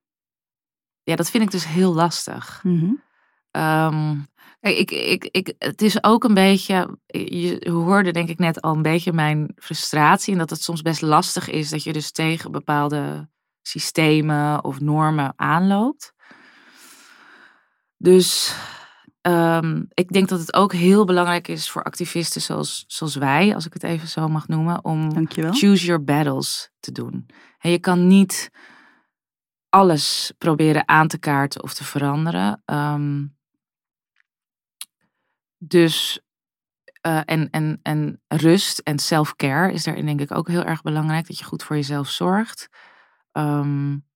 [1.02, 2.60] Ja, dat vind ik dus heel lastig.
[2.62, 3.62] Mm -hmm.
[3.62, 4.26] um,
[4.60, 8.82] ik, ik, ik, het is ook een beetje, je hoorde denk ik net al een
[8.82, 10.32] beetje mijn frustratie.
[10.32, 13.28] En dat het soms best lastig is dat je dus tegen bepaalde
[13.62, 16.12] systemen of normen aanloopt.
[17.96, 18.56] Dus
[19.26, 23.66] um, ik denk dat het ook heel belangrijk is voor activisten zoals, zoals wij, als
[23.66, 25.52] ik het even zo mag noemen, om Dankjewel.
[25.52, 27.26] choose your battles te doen.
[27.58, 28.50] En je kan niet
[29.68, 32.62] alles proberen aan te kaarten of te veranderen.
[32.66, 33.36] Um,
[35.58, 36.20] dus
[37.06, 41.26] uh, en, en, en rust en self-care is daarin denk ik ook heel erg belangrijk.
[41.26, 42.68] Dat je goed voor jezelf zorgt.
[43.32, 44.06] Um,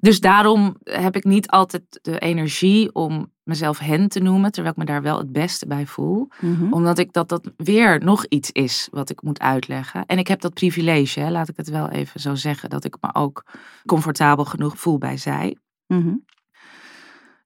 [0.00, 4.80] dus daarom heb ik niet altijd de energie om mezelf hen te noemen, terwijl ik
[4.80, 6.28] me daar wel het beste bij voel.
[6.40, 6.72] Mhm.
[6.72, 10.06] Omdat ik dat dat weer nog iets is wat ik moet uitleggen.
[10.06, 12.96] En ik heb dat privilege, hè, laat ik het wel even zo zeggen, dat ik
[13.00, 13.44] me ook
[13.86, 15.56] comfortabel genoeg voel bij zij.
[15.86, 16.14] Mhm.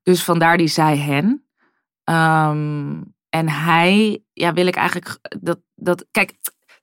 [0.02, 1.44] Dus vandaar die zij hen.
[2.04, 6.36] Ehm, en hij, ja, wil ik eigenlijk dat, dat kijk,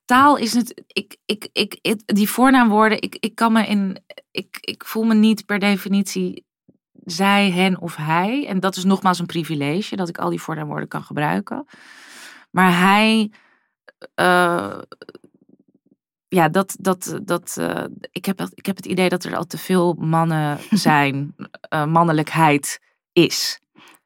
[0.04, 3.98] taal is het, ik, ik, ik, die voornaamwoorden, ik, ik kan me in,
[4.30, 6.44] ik, ik voel me niet per definitie
[7.04, 8.46] zij, hen of hij.
[8.46, 11.66] En dat is nogmaals een privilege, dat ik al die voornaamwoorden kan gebruiken.
[12.50, 13.30] Maar hij,
[14.14, 14.78] eh,
[16.28, 19.58] ja, dat, dat, dat, eh, ik, heb, ik heb het idee dat er al te
[19.58, 22.80] veel mannen zijn, eh, mannelijkheid
[23.12, 23.60] is.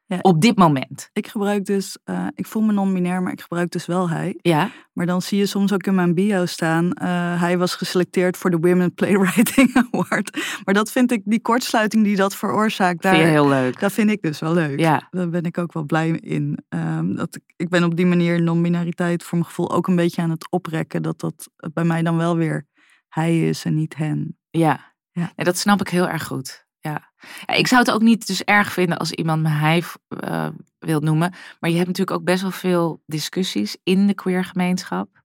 [0.09, 0.19] Ja.
[0.21, 1.09] Op dit moment.
[1.13, 4.37] Ik gebruik dus, eh, ik voel me non-binair, maar ik gebruik dus wel hij.
[4.41, 8.37] Ja, Maar dan zie je soms ook in mijn bio staan, eh, hij was geselecteerd
[8.37, 10.37] voor de Women Playwriting Award.
[10.65, 13.79] Maar dat vind ik, die kortsluiting die dat veroorzaakt, vind je daar, heel leuk.
[13.79, 14.79] dat vind ik dus wel leuk.
[14.79, 16.57] Ja, Daar ben ik ook wel blij in.
[16.69, 20.21] Ehm, dat ik, ik ben op die manier non-binariteit voor mijn gevoel ook een beetje
[20.21, 21.01] aan het oprekken.
[21.03, 22.65] Dat dat bij mij dan wel weer
[23.07, 24.37] hij is en niet hen.
[24.49, 24.95] ja.
[25.11, 25.31] Ja.
[25.35, 26.66] En dat snap ik heel erg goed.
[26.79, 27.11] Ja.
[27.45, 30.47] Ik zou het ook niet dus erg vinden als iemand me hij eh
[30.79, 31.33] wil noemen.
[31.59, 35.23] Maar je hebt natuurlijk ook best wel veel discussies in de queer gemeenschap.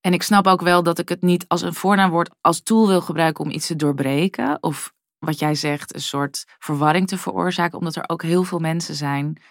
[0.00, 3.00] En ik snap ook wel dat ik het niet als een voornaamwoord als tool wil
[3.00, 4.62] gebruiken om iets te doorbreken.
[4.62, 7.78] Of wat jij zegt, een soort verwarring te veroorzaken.
[7.78, 9.42] Omdat er ook heel veel mensen zijn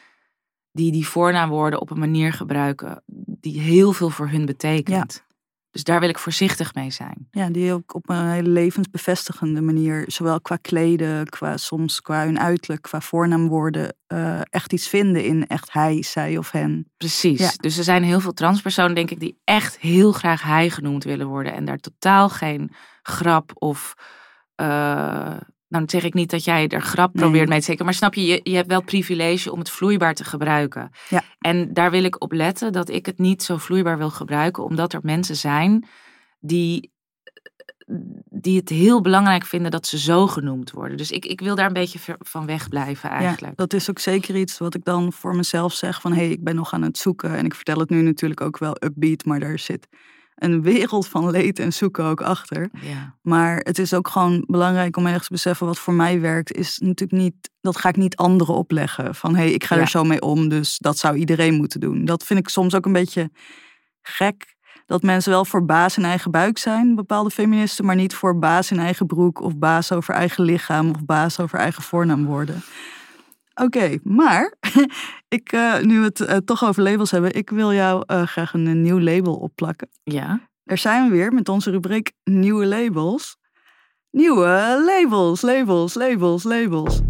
[0.72, 3.04] die die voornaamwoorden op een manier gebruiken
[3.42, 5.24] die heel veel voor hun betekent.
[5.72, 7.28] Dus daar wil ik voorzichtig mee zijn.
[7.32, 12.40] Ja, die ook op een hele levensbevestigende manier, zowel qua kleden, qua soms qua hun
[12.40, 16.92] uiterlijk, qua voornaamwoorden, eh, echt iets vinden in echt hij, zij of hen.
[16.98, 17.40] Precies.
[17.40, 17.52] Ja.
[17.56, 21.28] Dus er zijn heel veel transpersonen, denk ik, die echt heel graag hij genoemd willen
[21.28, 21.54] worden.
[21.54, 23.94] En daar totaal geen grap of.
[24.56, 25.38] eh,
[25.72, 27.24] nou, dan zeg ik niet dat jij er grap Nee.
[27.24, 27.86] probeert mee te steken.
[27.86, 30.92] Maar snap je, je, je hebt wel privilege om het vloeibaar te gebruiken.
[31.10, 31.24] Ja.
[31.40, 34.64] En daar wil ik op letten dat ik het niet zo vloeibaar wil gebruiken.
[34.64, 35.88] Omdat er mensen zijn
[36.40, 36.92] die,
[38.30, 40.98] die het heel belangrijk vinden dat ze zo genoemd worden.
[40.98, 43.54] Dus ik, ik wil daar een beetje van wegblijven eigenlijk.
[43.58, 46.30] Ja, dat is ook zeker iets wat ik dan voor mezelf zeg van hé, hey,
[46.30, 47.36] ik ben nog aan het zoeken.
[47.38, 49.88] En ik vertel het nu natuurlijk ook wel upbeat, maar daar zit
[50.42, 52.70] een wereld van leed en zoeken ook achter.
[52.82, 53.16] Ja.
[53.22, 56.52] Maar het is ook gewoon belangrijk om ergens te beseffen wat voor mij werkt.
[56.52, 59.16] Is natuurlijk niet, dat ga ik niet anderen opleggen.
[59.16, 59.82] Van hé, hey, ik ga Ja.
[59.82, 62.06] er zo mee om, dus dat zou iedereen moeten doen.
[62.06, 63.32] Dat vind ik soms ook een beetje
[64.02, 64.56] gek.
[64.86, 68.72] Dat mensen wel voor baas in eigen buik zijn, bepaalde feministen, maar niet voor baas
[68.72, 72.64] in eigen broek of baas over eigen lichaam of baas over eigen voornaamwoorden.
[73.54, 74.56] Oké, maar
[75.38, 78.54] ik, eh, nu we het eh, toch over labels hebben, ik wil jou eh, graag
[78.54, 79.90] een, een nieuw label opplakken.
[80.04, 80.50] ja.
[80.64, 83.38] Daar zijn we weer met onze rubriek Nieuwe Labels.
[84.12, 87.02] Nieuwe labels, labels, labels, labels.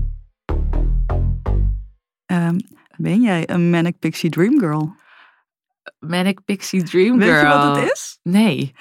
[2.26, 2.60] Ehm,
[2.98, 4.96] ben jij een Manic Pixie Dream Girl?
[6.00, 7.42] Manic Pixie Dream Weet Girl.
[7.42, 8.20] je wat het is?
[8.24, 8.72] Nee.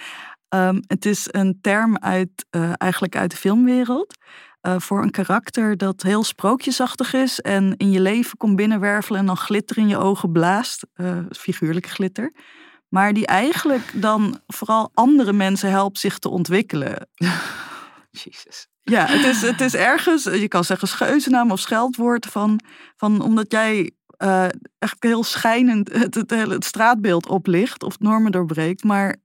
[0.49, 2.47] Ehm, het is een term uit,
[2.77, 4.17] eigenlijk uit de filmwereld.
[4.61, 9.27] Eh, voor een karakter dat heel sprookjesachtig is en in je leven komt binnenwervelen en
[9.27, 10.87] dan glitter in je ogen blaast.
[10.95, 12.33] eh, figuurlijke glitter.
[12.89, 17.09] Maar die eigenlijk dan vooral andere mensen helpt zich te ontwikkelen.
[18.11, 18.69] Jezus.
[18.83, 22.61] Ja, het is, het is ergens, je kan zeggen scheuzennaam of scheldwoord van,
[22.97, 24.45] van omdat jij eh,
[24.79, 28.85] echt heel schijnend het, het, hele- het straatbeeld oplicht of normen doorbreekt.
[28.85, 29.17] Maar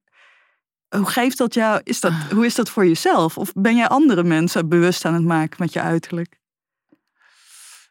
[0.89, 3.37] hoe geeft dat jou, is dat, hoe is dat voor jezelf?
[3.37, 6.39] Of ben jij andere mensen bewust aan het maken met je uiterlijk?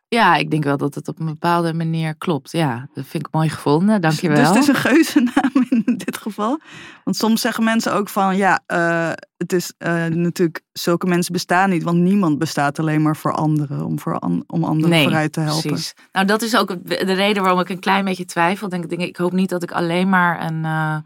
[0.08, 2.52] Ja, ik denk wel dat het op een bepaalde manier klopt.
[2.52, 4.00] Ja, dat vind ik mooi gevonden.
[4.00, 4.36] Dankjewel.
[4.36, 6.60] Dus het is een geuzennaam in dit geval.
[7.04, 11.70] Want soms zeggen mensen ook van ja, eh, het is eh, natuurlijk, zulke mensen bestaan
[11.70, 11.82] niet.
[11.82, 15.70] Want niemand bestaat alleen maar voor anderen, om, voor an- om anderen vooruit te helpen.
[15.70, 15.94] Precies.
[16.12, 18.68] Nou, dat is ook de reden waarom ik een klein beetje twijfel.
[18.68, 20.96] Denk, denk, ik hoop niet dat ik alleen maar een, eh,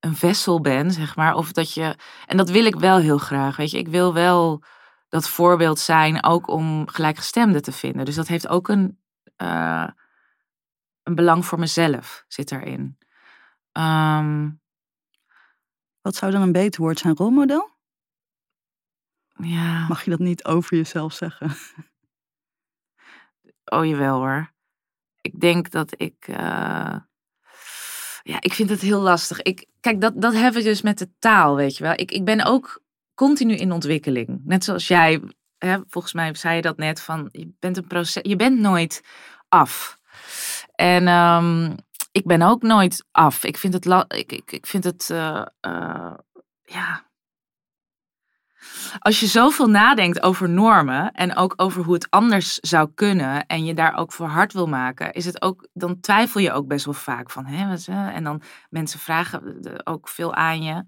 [0.00, 1.34] een vessel ben, zeg maar.
[1.34, 1.96] Of dat je.
[2.26, 3.56] En dat wil ik wel heel graag.
[3.56, 4.62] Weet je, ik wil wel
[5.08, 8.04] dat voorbeeld zijn, ook om gelijkgestemden te vinden.
[8.04, 9.00] Dus dat heeft ook een,
[9.36, 9.88] eh,
[11.02, 12.98] een belang voor mezelf, zit daarin.
[13.72, 14.50] Ehm,
[16.00, 17.16] Wat zou dan een beter woord zijn?
[17.16, 17.74] Rolmodel?
[19.42, 19.86] ja.
[19.88, 21.50] Mag je dat niet over jezelf zeggen?
[23.72, 24.52] Oh jawel hoor.
[25.20, 26.28] Ik denk dat ik.
[26.28, 26.96] eh,
[28.22, 29.42] Ja, ik vind het heel lastig.
[29.42, 31.92] Ik, kijk, dat, dat hebben we dus met de taal, weet je wel.
[31.92, 32.82] Ik, ik ben ook
[33.14, 34.40] continu in ontwikkeling.
[34.44, 35.20] Net zoals jij,
[35.58, 39.02] hè, volgens mij zei je dat net van je bent een proces, je bent nooit
[39.48, 39.98] af.
[40.74, 41.76] En ehm,
[42.12, 43.44] ik ben ook nooit af.
[43.44, 46.14] Ik vind het, la- ik, ik, ik vind het, eh, eh,
[46.64, 47.05] ja.
[48.98, 53.64] Als je zoveel nadenkt over normen en ook over hoe het anders zou kunnen en
[53.64, 56.84] je daar ook voor hard wil maken, is het ook, dan twijfel je ook best
[56.84, 60.84] wel vaak van, hè, wat, en dan mensen vragen ook veel aan je.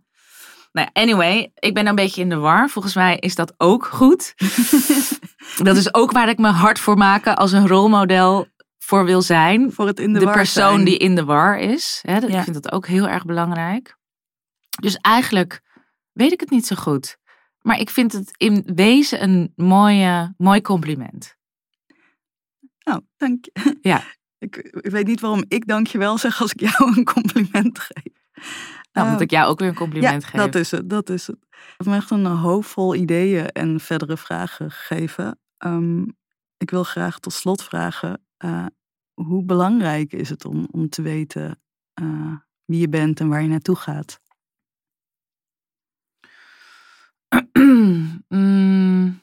[0.73, 2.69] Nou, anyway, ik ben een beetje in de war.
[2.69, 4.35] Volgens mij is dat ook goed.
[5.69, 8.47] dat is ook waar ik me hard voor maak als een rolmodel
[8.79, 9.73] voor wil zijn.
[9.73, 10.85] Voor het in de, de persoon zijn.
[10.85, 11.99] die in de war is.
[12.03, 12.39] Hè, dat, Ja.
[12.39, 13.97] Ik vind dat ook heel erg belangrijk.
[14.81, 15.61] Dus eigenlijk
[16.13, 17.19] weet ik het niet zo goed.
[17.63, 21.37] Maar ik vind het in wezen een mooie, mooi compliment.
[22.85, 23.79] Nou, dank je.
[23.81, 24.03] Ja.
[24.39, 28.13] Ik, ik weet niet waarom ik dankjewel zeg als ik jou een compliment geef.
[28.93, 30.39] Nou, Eh, moet ik jou ook weer een compliment ja, geven.
[30.39, 31.37] dat is het, dat is het.
[31.51, 35.39] Ik heb me echt een hoofd vol ideeën en verdere vragen gegeven.
[35.57, 36.03] Ehm,
[36.57, 38.67] ik wil graag tot slot vragen, eh,
[39.15, 41.61] hoe belangrijk is het om, om te weten
[41.95, 42.33] eh,
[42.65, 44.21] wie je bent en waar je naartoe gaat?
[48.29, 49.21] Mm,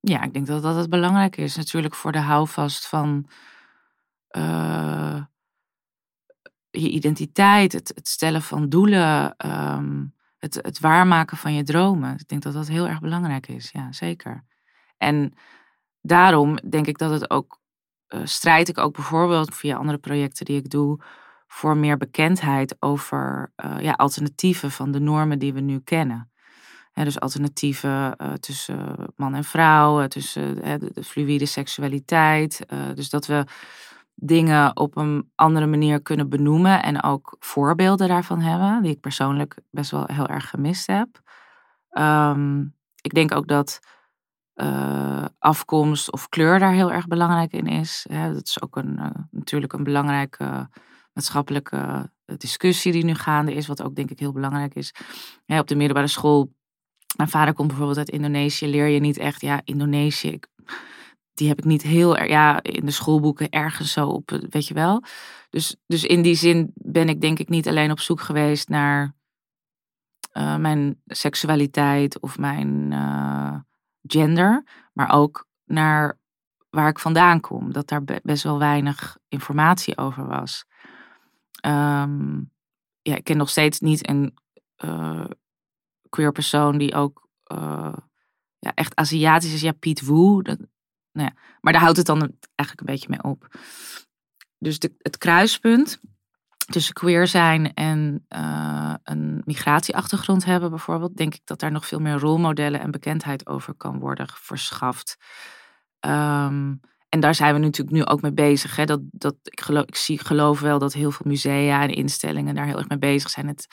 [0.00, 1.56] ja, ik denk dat dat het belangrijk is.
[1.56, 3.28] Natuurlijk voor de houvast van
[4.28, 5.22] eh,
[6.70, 10.04] je identiteit, het, het stellen van doelen, ehm,
[10.38, 12.12] het, het waarmaken van je dromen.
[12.18, 14.44] Ik denk dat dat heel erg belangrijk is, ja, zeker.
[14.96, 15.32] En
[16.00, 17.60] daarom denk ik dat het ook,
[18.06, 21.00] eh, strijd ik ook bijvoorbeeld via andere projecten die ik doe,
[21.46, 26.32] voor meer bekendheid over eh, ja, alternatieven van de normen die we nu kennen.
[26.94, 32.66] Dus alternatieven eh, tussen man en vrouw, eh, tussen de, de fluïde seksualiteit.
[32.66, 33.44] eh, dus dat we
[34.14, 39.56] dingen op een andere manier kunnen benoemen en ook voorbeelden daarvan hebben, die ik persoonlijk
[39.70, 41.08] best wel heel erg gemist heb.
[41.90, 42.60] Ehm,
[43.00, 43.80] ik denk ook dat
[44.54, 48.06] eh, afkomst of kleur daar heel erg belangrijk in is.
[48.08, 50.68] Hè, dat is ook een, eh, natuurlijk een belangrijke
[51.12, 54.94] maatschappelijke discussie die nu gaande is, wat ook denk ik heel belangrijk is.
[55.46, 56.52] Op de middelbare school
[57.16, 58.66] mijn vader komt bijvoorbeeld uit Indonesië.
[58.66, 60.28] Leer je niet echt, ja, Indonesië.
[60.28, 60.46] Ik,
[61.34, 64.74] die heb ik niet heel erg, ja, in de schoolboeken ergens zo op, weet je
[64.74, 65.02] wel.
[65.50, 69.14] Dus, dus in die zin ben ik denk ik niet alleen op zoek geweest naar
[70.32, 73.56] eh, mijn seksualiteit of mijn eh,
[74.02, 76.18] gender, maar ook naar
[76.70, 77.72] waar ik vandaan kom.
[77.72, 80.64] Dat daar be- best wel weinig informatie over was.
[81.60, 82.40] Ehm,
[83.02, 84.34] ja, ik ken nog steeds niet een
[84.76, 85.24] eh,
[86.14, 87.96] queer persoon die ook eh,
[88.58, 89.60] ja, echt Aziatisch is.
[89.60, 90.42] Ja, Piet Woe.
[90.42, 90.58] Dat,
[91.12, 92.18] nou ja, maar daar houdt het dan
[92.54, 93.48] eigenlijk een beetje mee op.
[94.58, 96.00] Dus de, het kruispunt
[96.66, 102.00] tussen queer zijn en eh, een migratieachtergrond hebben bijvoorbeeld, denk ik dat daar nog veel
[102.00, 105.16] meer rolmodellen en bekendheid over kan worden verschaft.
[106.00, 106.74] Ehm,
[107.08, 108.76] en daar zijn we natuurlijk nu ook mee bezig.
[108.76, 108.84] Hè?
[108.84, 112.66] Dat, dat, ik, geloof, ik zie, geloof wel dat heel veel musea en instellingen daar
[112.66, 113.46] heel erg mee bezig zijn.
[113.46, 113.66] Het,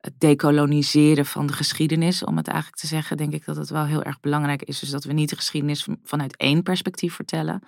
[0.00, 3.84] het decoloniseren van de geschiedenis, om het eigenlijk te zeggen, denk ik dat het wel
[3.84, 4.78] heel erg belangrijk is.
[4.78, 7.62] Dus dat we niet de geschiedenis vanuit één perspectief vertellen.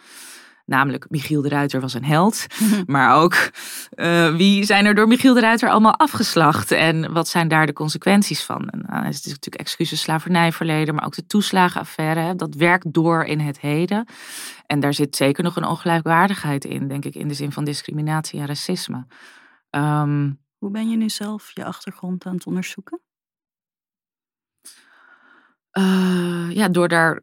[0.68, 2.46] Namelijk, Michiel de Ruiter was een held.
[2.86, 3.50] Maar ook,
[3.94, 6.70] uh, wie zijn er door Michiel de Ruiter allemaal afgeslacht?
[6.70, 8.68] En wat zijn daar de consequenties van?
[8.68, 12.20] En, uh, het is natuurlijk excuses slavernijverleden, maar ook de toeslagenaffaire.
[12.20, 14.06] Hè, dat werkt door in het heden.
[14.66, 18.40] En daar zit zeker nog een ongelijkwaardigheid in, denk ik, in de zin van discriminatie
[18.40, 19.06] en racisme.
[19.70, 23.00] Um, Hoe ben je nu zelf je achtergrond aan het onderzoeken?
[25.78, 27.22] Uh, ja, door daar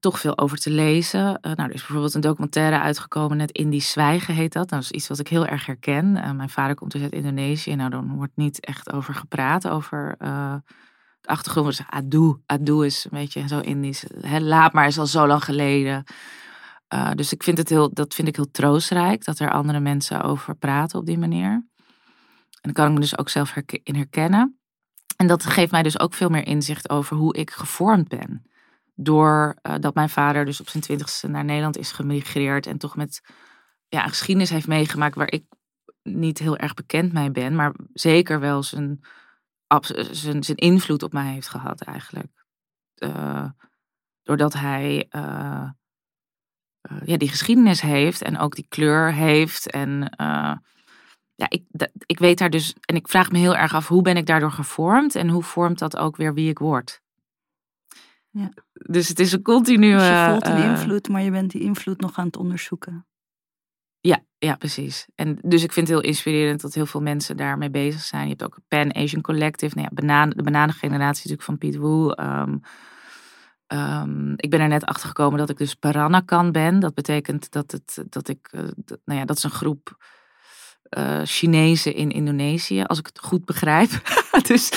[0.00, 1.26] toch veel over te lezen.
[1.26, 4.68] Uh, nou, er is bijvoorbeeld een documentaire uitgekomen, net Indisch Zwijgen heet dat.
[4.68, 6.16] Dat is iets wat ik heel erg herken.
[6.16, 7.74] Uh, mijn vader komt dus uit Indonesië.
[7.74, 10.14] Nou, dan wordt niet echt over gepraat, over
[11.20, 11.66] de achtergrond.
[11.66, 14.04] Dus adu, adu is een beetje zo Indisch.
[14.38, 16.04] Laat maar, is al zo lang geleden.
[17.14, 20.54] Dus ik vind het heel, dat vind ik heel troostrijk, dat er andere mensen over
[20.54, 21.66] praten op die manier.
[22.64, 24.58] En daar kan ik me dus ook zelf in herkennen.
[25.16, 28.46] En dat geeft mij dus ook veel meer inzicht over hoe ik gevormd ben
[28.94, 32.96] door uh, dat mijn vader dus op zijn twintigste naar Nederland is gemigreerd en toch
[32.96, 33.22] met
[33.88, 35.44] ja, een geschiedenis heeft meegemaakt waar ik
[36.02, 39.00] niet heel erg bekend mee ben, maar zeker wel zijn,
[40.10, 42.44] zijn, zijn invloed op mij heeft gehad eigenlijk.
[42.96, 43.48] Uh,
[44.22, 45.70] doordat hij uh,
[47.04, 50.16] ja, die geschiedenis heeft en ook die kleur heeft en
[51.34, 51.62] ja, ik,
[52.06, 54.52] ik weet daar dus en ik vraag me heel erg af hoe ben ik daardoor
[54.52, 57.02] gevormd en hoe vormt dat ook weer wie ik word.
[58.30, 58.50] Ja.
[58.72, 59.92] Dus het is een continue.
[59.92, 63.06] Dus je voelt een uh, invloed, maar je bent die invloed nog aan het onderzoeken.
[64.00, 65.06] Ja, ja, precies.
[65.14, 68.22] En dus ik vind het heel inspirerend dat heel veel mensen daarmee bezig zijn.
[68.22, 69.74] Je hebt ook een Pan Asian Collective.
[69.74, 72.20] Nou ja, bananen, de bananengeneratie natuurlijk van Piet Woe.
[72.20, 72.60] Um,
[73.66, 76.80] um, ik ben er net achter gekomen dat ik dus Peranakan ben.
[76.80, 79.96] Dat betekent dat, het, dat ik, dat, nou ja, dat is een groep
[80.98, 83.90] uh, Chinezen in Indonesië, als ik het goed begrijp.
[84.48, 84.70] dus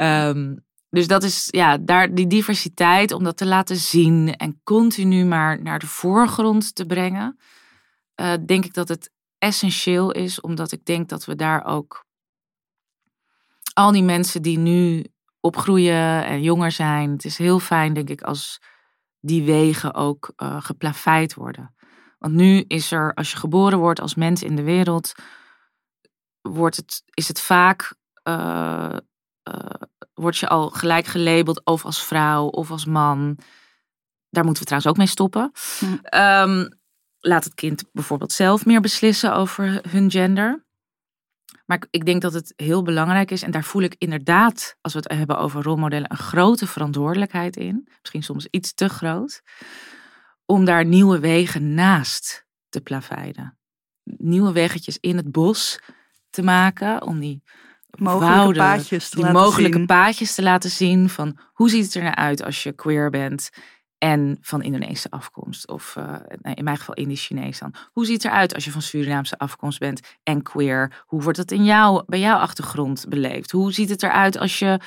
[0.00, 0.64] um,
[0.96, 5.62] dus dat is ja, daar die diversiteit om dat te laten zien en continu maar
[5.62, 7.38] naar de voorgrond te brengen.
[8.14, 12.04] eh, denk ik dat het essentieel is, omdat ik denk dat we daar ook
[13.72, 15.04] al die mensen die nu
[15.40, 18.60] opgroeien en jonger zijn, het is heel fijn, denk ik, als
[19.20, 21.74] die wegen ook eh geplaveid worden.
[22.26, 25.12] Want nu is er, als je geboren wordt als mens in de wereld,
[26.40, 28.96] wordt het, is het vaak, eh,
[30.14, 33.38] word je al gelijk gelabeld of als vrouw of als man.
[34.30, 35.52] Daar moeten we trouwens ook mee stoppen.
[35.78, 35.94] Hm.
[36.02, 36.68] Ehm,
[37.20, 40.64] laat het kind bijvoorbeeld zelf meer beslissen over hun gender.
[41.66, 44.92] Maar ik- ik denk dat het heel belangrijk is, en daar voel ik inderdaad, als
[44.92, 47.88] we het hebben over rolmodellen, een grote verantwoordelijkheid in.
[48.00, 49.42] Misschien soms iets te groot.
[50.46, 53.58] Om daar nieuwe wegen naast te plaveiden.
[54.02, 55.80] Nieuwe weggetjes in het bos
[56.30, 57.02] te maken.
[57.02, 57.42] Om die
[57.98, 59.86] Mogelijke wouden, paadjes te die laten mogelijke zien.
[59.86, 63.50] paadjes te laten zien van hoe ziet het er nou uit als je queer bent
[63.98, 65.68] en van Indonesische afkomst.
[65.68, 66.14] Of eh,
[66.54, 67.74] in mijn geval Indisch-Chinees dan.
[67.92, 71.02] Hoe ziet het eruit als je van Surinaamse afkomst bent en queer?
[71.06, 73.50] Hoe wordt dat in jou, bij jouw achtergrond beleefd?
[73.50, 74.80] Hoe ziet het eruit als je...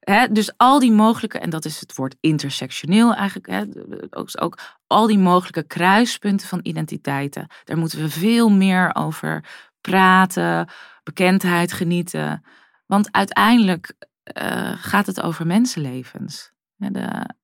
[0.00, 3.64] Hè, dus al die mogelijke, en dat is het woord intersectioneel eigenlijk, hè,
[4.10, 9.44] ook, ook al die mogelijke kruispunten van identiteiten, daar moeten we veel meer over
[9.80, 10.68] praten,
[11.02, 12.44] bekendheid genieten.
[12.86, 16.52] Want uiteindelijk eh, gaat het over mensenlevens.
[16.76, 17.34] De,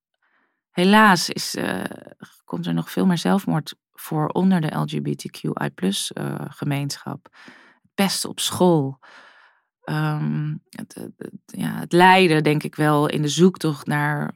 [0.70, 1.84] helaas is, eh,
[2.44, 7.28] komt er nog veel meer zelfmoord voor onder de LGBTQI eh, gemeenschap.
[7.94, 8.98] Pesten op school.
[9.82, 11.08] Ehm, het,
[11.44, 14.34] ja, het lijden, denk ik wel, in de zoektocht naar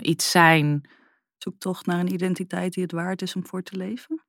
[0.00, 0.88] iets zijn.
[1.46, 4.24] Zoek toch naar een identiteit die het waard is om voor te leven.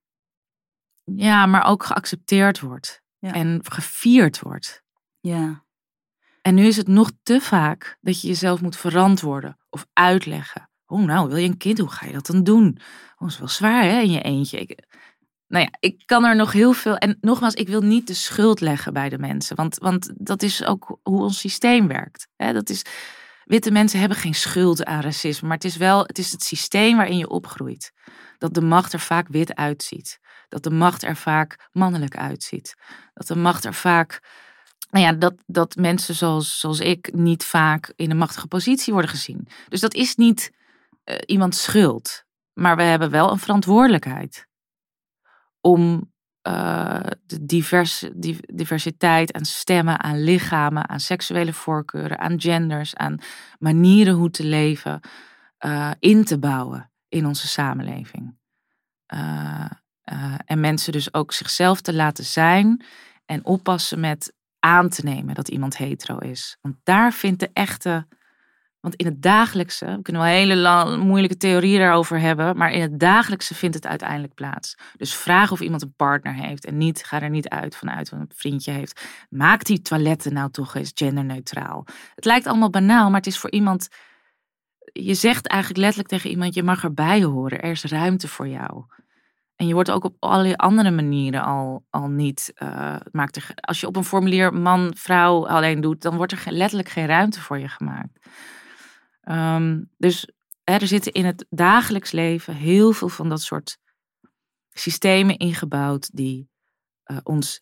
[1.04, 3.02] Ja, maar ook geaccepteerd wordt.
[3.18, 3.32] Ja.
[3.32, 4.82] En gevierd wordt.
[5.20, 5.64] Ja,
[6.42, 10.70] En nu is het nog te vaak dat je jezelf moet verantwoorden of uitleggen.
[10.86, 11.78] Oh, nou, wil je een kind?
[11.78, 12.78] Hoe ga je dat dan doen?
[13.14, 14.58] Oh, dat is wel zwaar, hè, in je eentje.
[14.58, 14.84] Ik,
[15.46, 16.96] nou ja, ik kan er nog heel veel.
[16.96, 19.56] En nogmaals, ik wil niet de schuld leggen bij de mensen.
[19.56, 22.28] Want, want dat is ook hoe ons systeem werkt.
[22.36, 22.52] Hè?
[22.52, 22.82] Dat is,
[23.48, 25.48] witte mensen hebben geen schuld aan racisme.
[25.48, 27.92] Maar het is wel het, is het systeem waarin je opgroeit.
[28.38, 30.18] Dat de macht er vaak wit uitziet.
[30.48, 32.74] Dat de macht er vaak mannelijk uitziet.
[33.14, 34.20] Dat de macht er vaak
[34.90, 39.10] nou ja, dat, dat mensen zoals, zoals ik niet vaak in een machtige positie worden
[39.10, 39.48] gezien.
[39.68, 40.52] Dus dat is niet
[41.04, 42.24] eh, iemands schuld.
[42.52, 44.46] Maar we hebben wel een verantwoordelijkheid
[45.60, 46.12] om
[46.42, 53.18] eh, de diverse, di- diversiteit aan stemmen, aan lichamen, aan seksuele voorkeuren, aan genders, aan
[53.58, 55.00] manieren hoe te leven,
[55.58, 58.36] eh, in te bouwen in onze samenleving.
[59.06, 59.64] Eh,
[60.44, 62.84] en mensen dus ook zichzelf te laten zijn
[63.26, 66.58] en oppassen met aan te nemen dat iemand hetero is.
[66.60, 68.06] Want daar vindt de echte.
[68.80, 73.00] Want in het dagelijkse, we kunnen wel hele moeilijke theorieën daarover hebben, maar in het
[73.00, 74.74] dagelijkse vindt het uiteindelijk plaats.
[74.96, 78.20] Dus vraag of iemand een partner heeft en niet, ga er niet uit vanuit wat
[78.20, 79.06] een vriendje heeft.
[79.28, 81.86] Maak die toiletten nou toch eens genderneutraal.
[82.14, 83.88] Het lijkt allemaal banaal, maar het is voor iemand.
[84.92, 88.84] Je zegt eigenlijk letterlijk tegen iemand: je mag erbij horen, er is ruimte voor jou.
[89.56, 92.52] En je wordt ook op allerlei andere manieren al, al niet.
[92.54, 96.42] het maakt er, als je op een formulier man, vrouw alleen doet, dan wordt er
[96.46, 98.26] letterlijk geen ruimte voor je gemaakt.
[99.28, 100.28] Ehm, dus
[100.64, 103.78] hè, er zitten in het dagelijks leven heel veel van dat soort
[104.70, 106.50] systemen ingebouwd die
[107.02, 107.60] eh, ons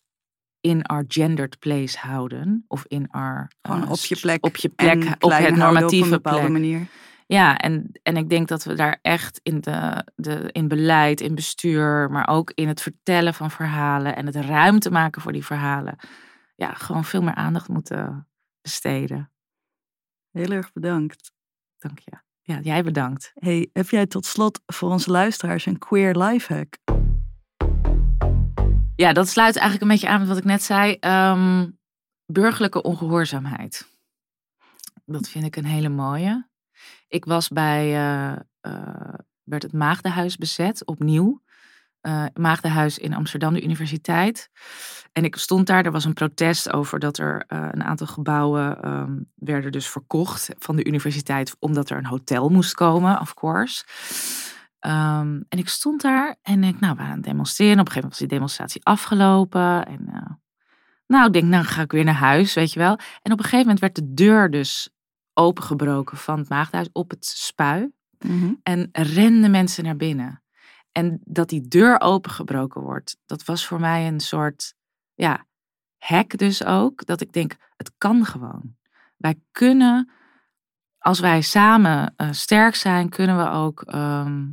[0.59, 2.65] in our gendered place houden.
[2.67, 3.51] Of in our.
[3.61, 4.45] gewoon eh, op je plek.
[4.45, 6.51] Op je plek, en op het normatieve op een bepaalde plek.
[6.51, 6.87] manier.
[7.25, 11.35] Ja, en, en ik denk dat we daar echt in, de, de, in beleid, in
[11.35, 15.95] bestuur, maar ook in het vertellen van verhalen en het ruimte maken voor die verhalen,
[16.55, 18.27] ja, gewoon veel meer aandacht moeten
[18.61, 19.31] besteden.
[20.31, 21.35] Heel erg bedankt.
[21.77, 22.11] Dank je.
[22.41, 23.31] Ja, jij bedankt.
[23.33, 26.77] Hey, heb jij tot slot voor onze luisteraars een queer lifehack?
[28.95, 30.97] Ja, dat sluit eigenlijk een beetje aan met wat ik net zei.
[30.99, 31.69] Ehm,
[32.25, 33.87] burgerlijke ongehoorzaamheid.
[35.05, 36.47] Dat vind ik een hele mooie.
[37.07, 39.13] Ik was bij, eh, eh,
[39.43, 41.41] werd het Maagdenhuis bezet, opnieuw.
[42.01, 44.49] Eh Maagdenhuis in Amsterdam, de universiteit.
[45.11, 48.81] En ik stond daar, er was een protest over dat er eh, een aantal gebouwen
[48.81, 53.83] ehm, werden dus verkocht van de universiteit, omdat er een hotel moest komen, of course.
[54.79, 57.79] Ehm, en ik stond daar en ik, nou, we waren aan het demonstreren.
[57.79, 59.85] Op een gegeven moment was die demonstratie afgelopen.
[59.85, 60.31] En eh,
[61.07, 62.99] nou, ik denk, nou ga ik weer naar huis, weet je wel.
[63.21, 64.89] En op een gegeven moment werd de deur dus
[65.33, 67.91] opengebroken van het maagdhuis op het spui.
[68.19, 68.53] Mhm.
[68.63, 70.41] En renden mensen naar binnen.
[70.97, 74.73] En dat die deur opengebroken wordt, dat was voor mij een soort,
[75.13, 75.45] ja,
[75.97, 77.05] hack dus ook.
[77.05, 78.75] Dat ik denk, het kan gewoon.
[79.17, 80.09] wij kunnen,
[80.97, 84.45] als wij samen eh, sterk zijn, kunnen we ook ehm,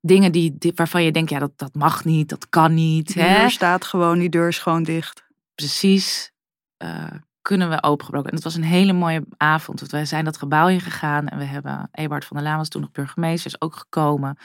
[0.00, 3.12] dingen die, waarvan je denkt, ja, dat, dat mag niet, dat kan niet.
[3.12, 3.38] Die Hè?
[3.38, 5.24] deur staat gewoon, die deur is gewoon dicht.
[5.54, 6.32] precies
[6.76, 7.12] eh,
[7.42, 8.30] kunnen we opengebroken.
[8.30, 9.80] En het was een hele mooie avond.
[9.80, 12.80] Want wij zijn dat gebouw ingegaan en we hebben, Ebert van der Laan was toen
[12.80, 14.38] nog burgemeester, is ook gekomen.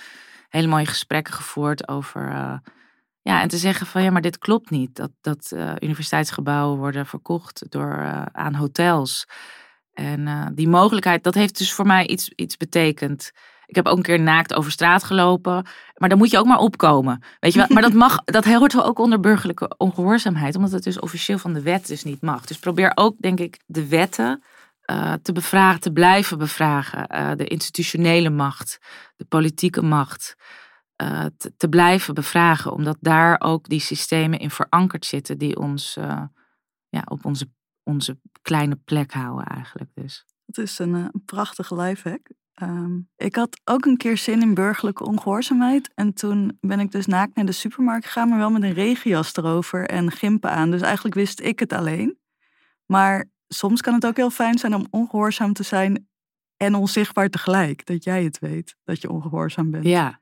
[0.49, 2.57] Hele mooie gesprekken gevoerd over, eh,
[3.21, 4.95] ja, en te zeggen van ja, maar dit klopt niet.
[4.95, 9.27] Dat, dat eh, universiteitsgebouwen worden verkocht door, eh, aan hotels.
[9.93, 13.31] En die mogelijkheid, dat heeft dus voor mij iets, iets betekend.
[13.65, 15.65] Ik heb ook een keer naakt over straat gelopen.
[15.95, 17.23] Maar dan moet je ook maar opkomen.
[17.39, 17.67] Weet je wel?
[17.69, 20.55] Maar dat, mag, dat hoort wel ook onder burgerlijke ongehoorzaamheid.
[20.55, 22.45] Omdat het dus officieel van de wet dus niet mag.
[22.45, 24.43] Dus probeer ook, denk ik, de wetten
[24.89, 27.07] eh, te bevragen, te blijven bevragen.
[27.07, 28.79] Eh, de institutionele macht,
[29.15, 30.35] de politieke macht.
[30.95, 31.25] eh,
[31.57, 32.71] te, blijven bevragen.
[32.71, 35.37] Omdat daar ook die systemen in verankerd zitten.
[35.37, 35.93] Die ons
[36.89, 37.51] ja, op onze,
[37.83, 39.89] onze kleine plek houden eigenlijk.
[39.93, 40.25] Dus.
[40.45, 42.29] Het is een, een prachtige lifehack.
[42.53, 45.91] Ehm ik had ook een keer zin in burgerlijke ongehoorzaamheid.
[45.95, 49.35] En toen ben ik dus naakt naar de supermarkt gegaan, maar wel met een regenjas
[49.35, 50.71] erover en gimpen aan.
[50.71, 52.17] Dus eigenlijk wist ik het alleen.
[52.85, 56.07] Maar soms kan het ook heel fijn zijn om ongehoorzaam te zijn
[56.57, 57.85] en onzichtbaar tegelijk.
[57.85, 59.85] Dat jij het weet, dat je ongehoorzaam bent.
[59.85, 60.21] Ja.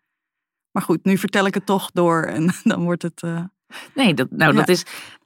[0.71, 3.21] Maar goed, nu vertel ik het toch door en dan wordt het...
[3.23, 3.43] eh,
[3.93, 4.57] Nee, dat, nou, Ja.
[4.59, 4.85] dat is.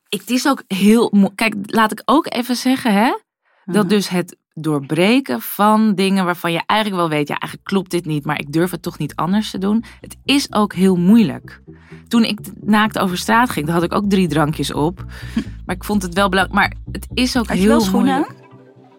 [0.10, 1.32] Het is ook heel.
[1.36, 3.18] Kijk, laat ik ook even zeggen, hè?
[3.66, 8.06] Dat dus het doorbreken van dingen waarvan je eigenlijk wel weet, ja, eigenlijk klopt dit
[8.06, 9.84] niet, maar ik durf het toch niet anders te doen.
[10.02, 11.62] Het is ook heel moeilijk.
[12.08, 15.06] Toen ik naakt over straat ging, had ik ook drie drankjes op.
[15.66, 16.60] Maar ik vond het wel belangrijk.
[16.60, 18.40] Maar het is ook Had je heel wel schoenen moeilijk.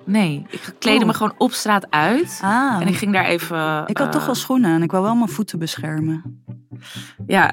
[0.05, 1.07] Nee, ik kleedde Oh.
[1.07, 2.39] me gewoon op straat uit.
[2.43, 3.83] Ah, En ik ging daar even.
[3.87, 4.83] ik had toch eh, wel schoenen aan.
[4.83, 6.45] Ik wou wel mijn voeten beschermen.
[7.27, 7.53] Ja,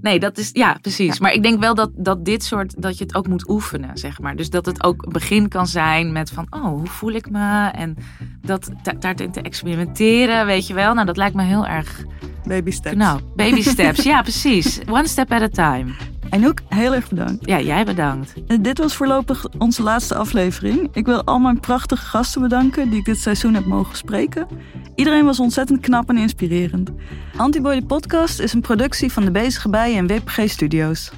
[0.00, 1.18] nee, dat is, ja, precies.
[1.20, 4.20] Maar ik denk wel dat, dat dit soort, dat je het ook moet oefenen, zeg
[4.20, 4.36] maar.
[4.36, 7.68] Dus dat het ook een begin kan zijn met van, oh, hoe voel ik me?
[7.68, 7.96] En
[8.40, 10.94] dat da- daarin te experimenteren, weet je wel.
[10.94, 12.04] Nou, dat lijkt me heel erg,
[12.44, 12.96] Baby steps.
[12.96, 14.02] nou, baby steps.
[14.02, 14.80] ja, precies.
[14.90, 15.92] One step at a time.
[16.32, 17.46] Anouk, heel erg bedankt.
[17.46, 18.34] Ja, jij bedankt.
[18.46, 20.88] En Dit was voorlopig onze laatste aflevering.
[20.92, 24.46] Ik wil al mijn prachtige gasten bedanken die ik dit seizoen heb mogen spreken.
[24.94, 26.90] Iedereen was ontzettend knap en inspirerend.
[27.36, 31.10] Antiboy de podcast is een productie van De Bezige Bijen en WPG Studios.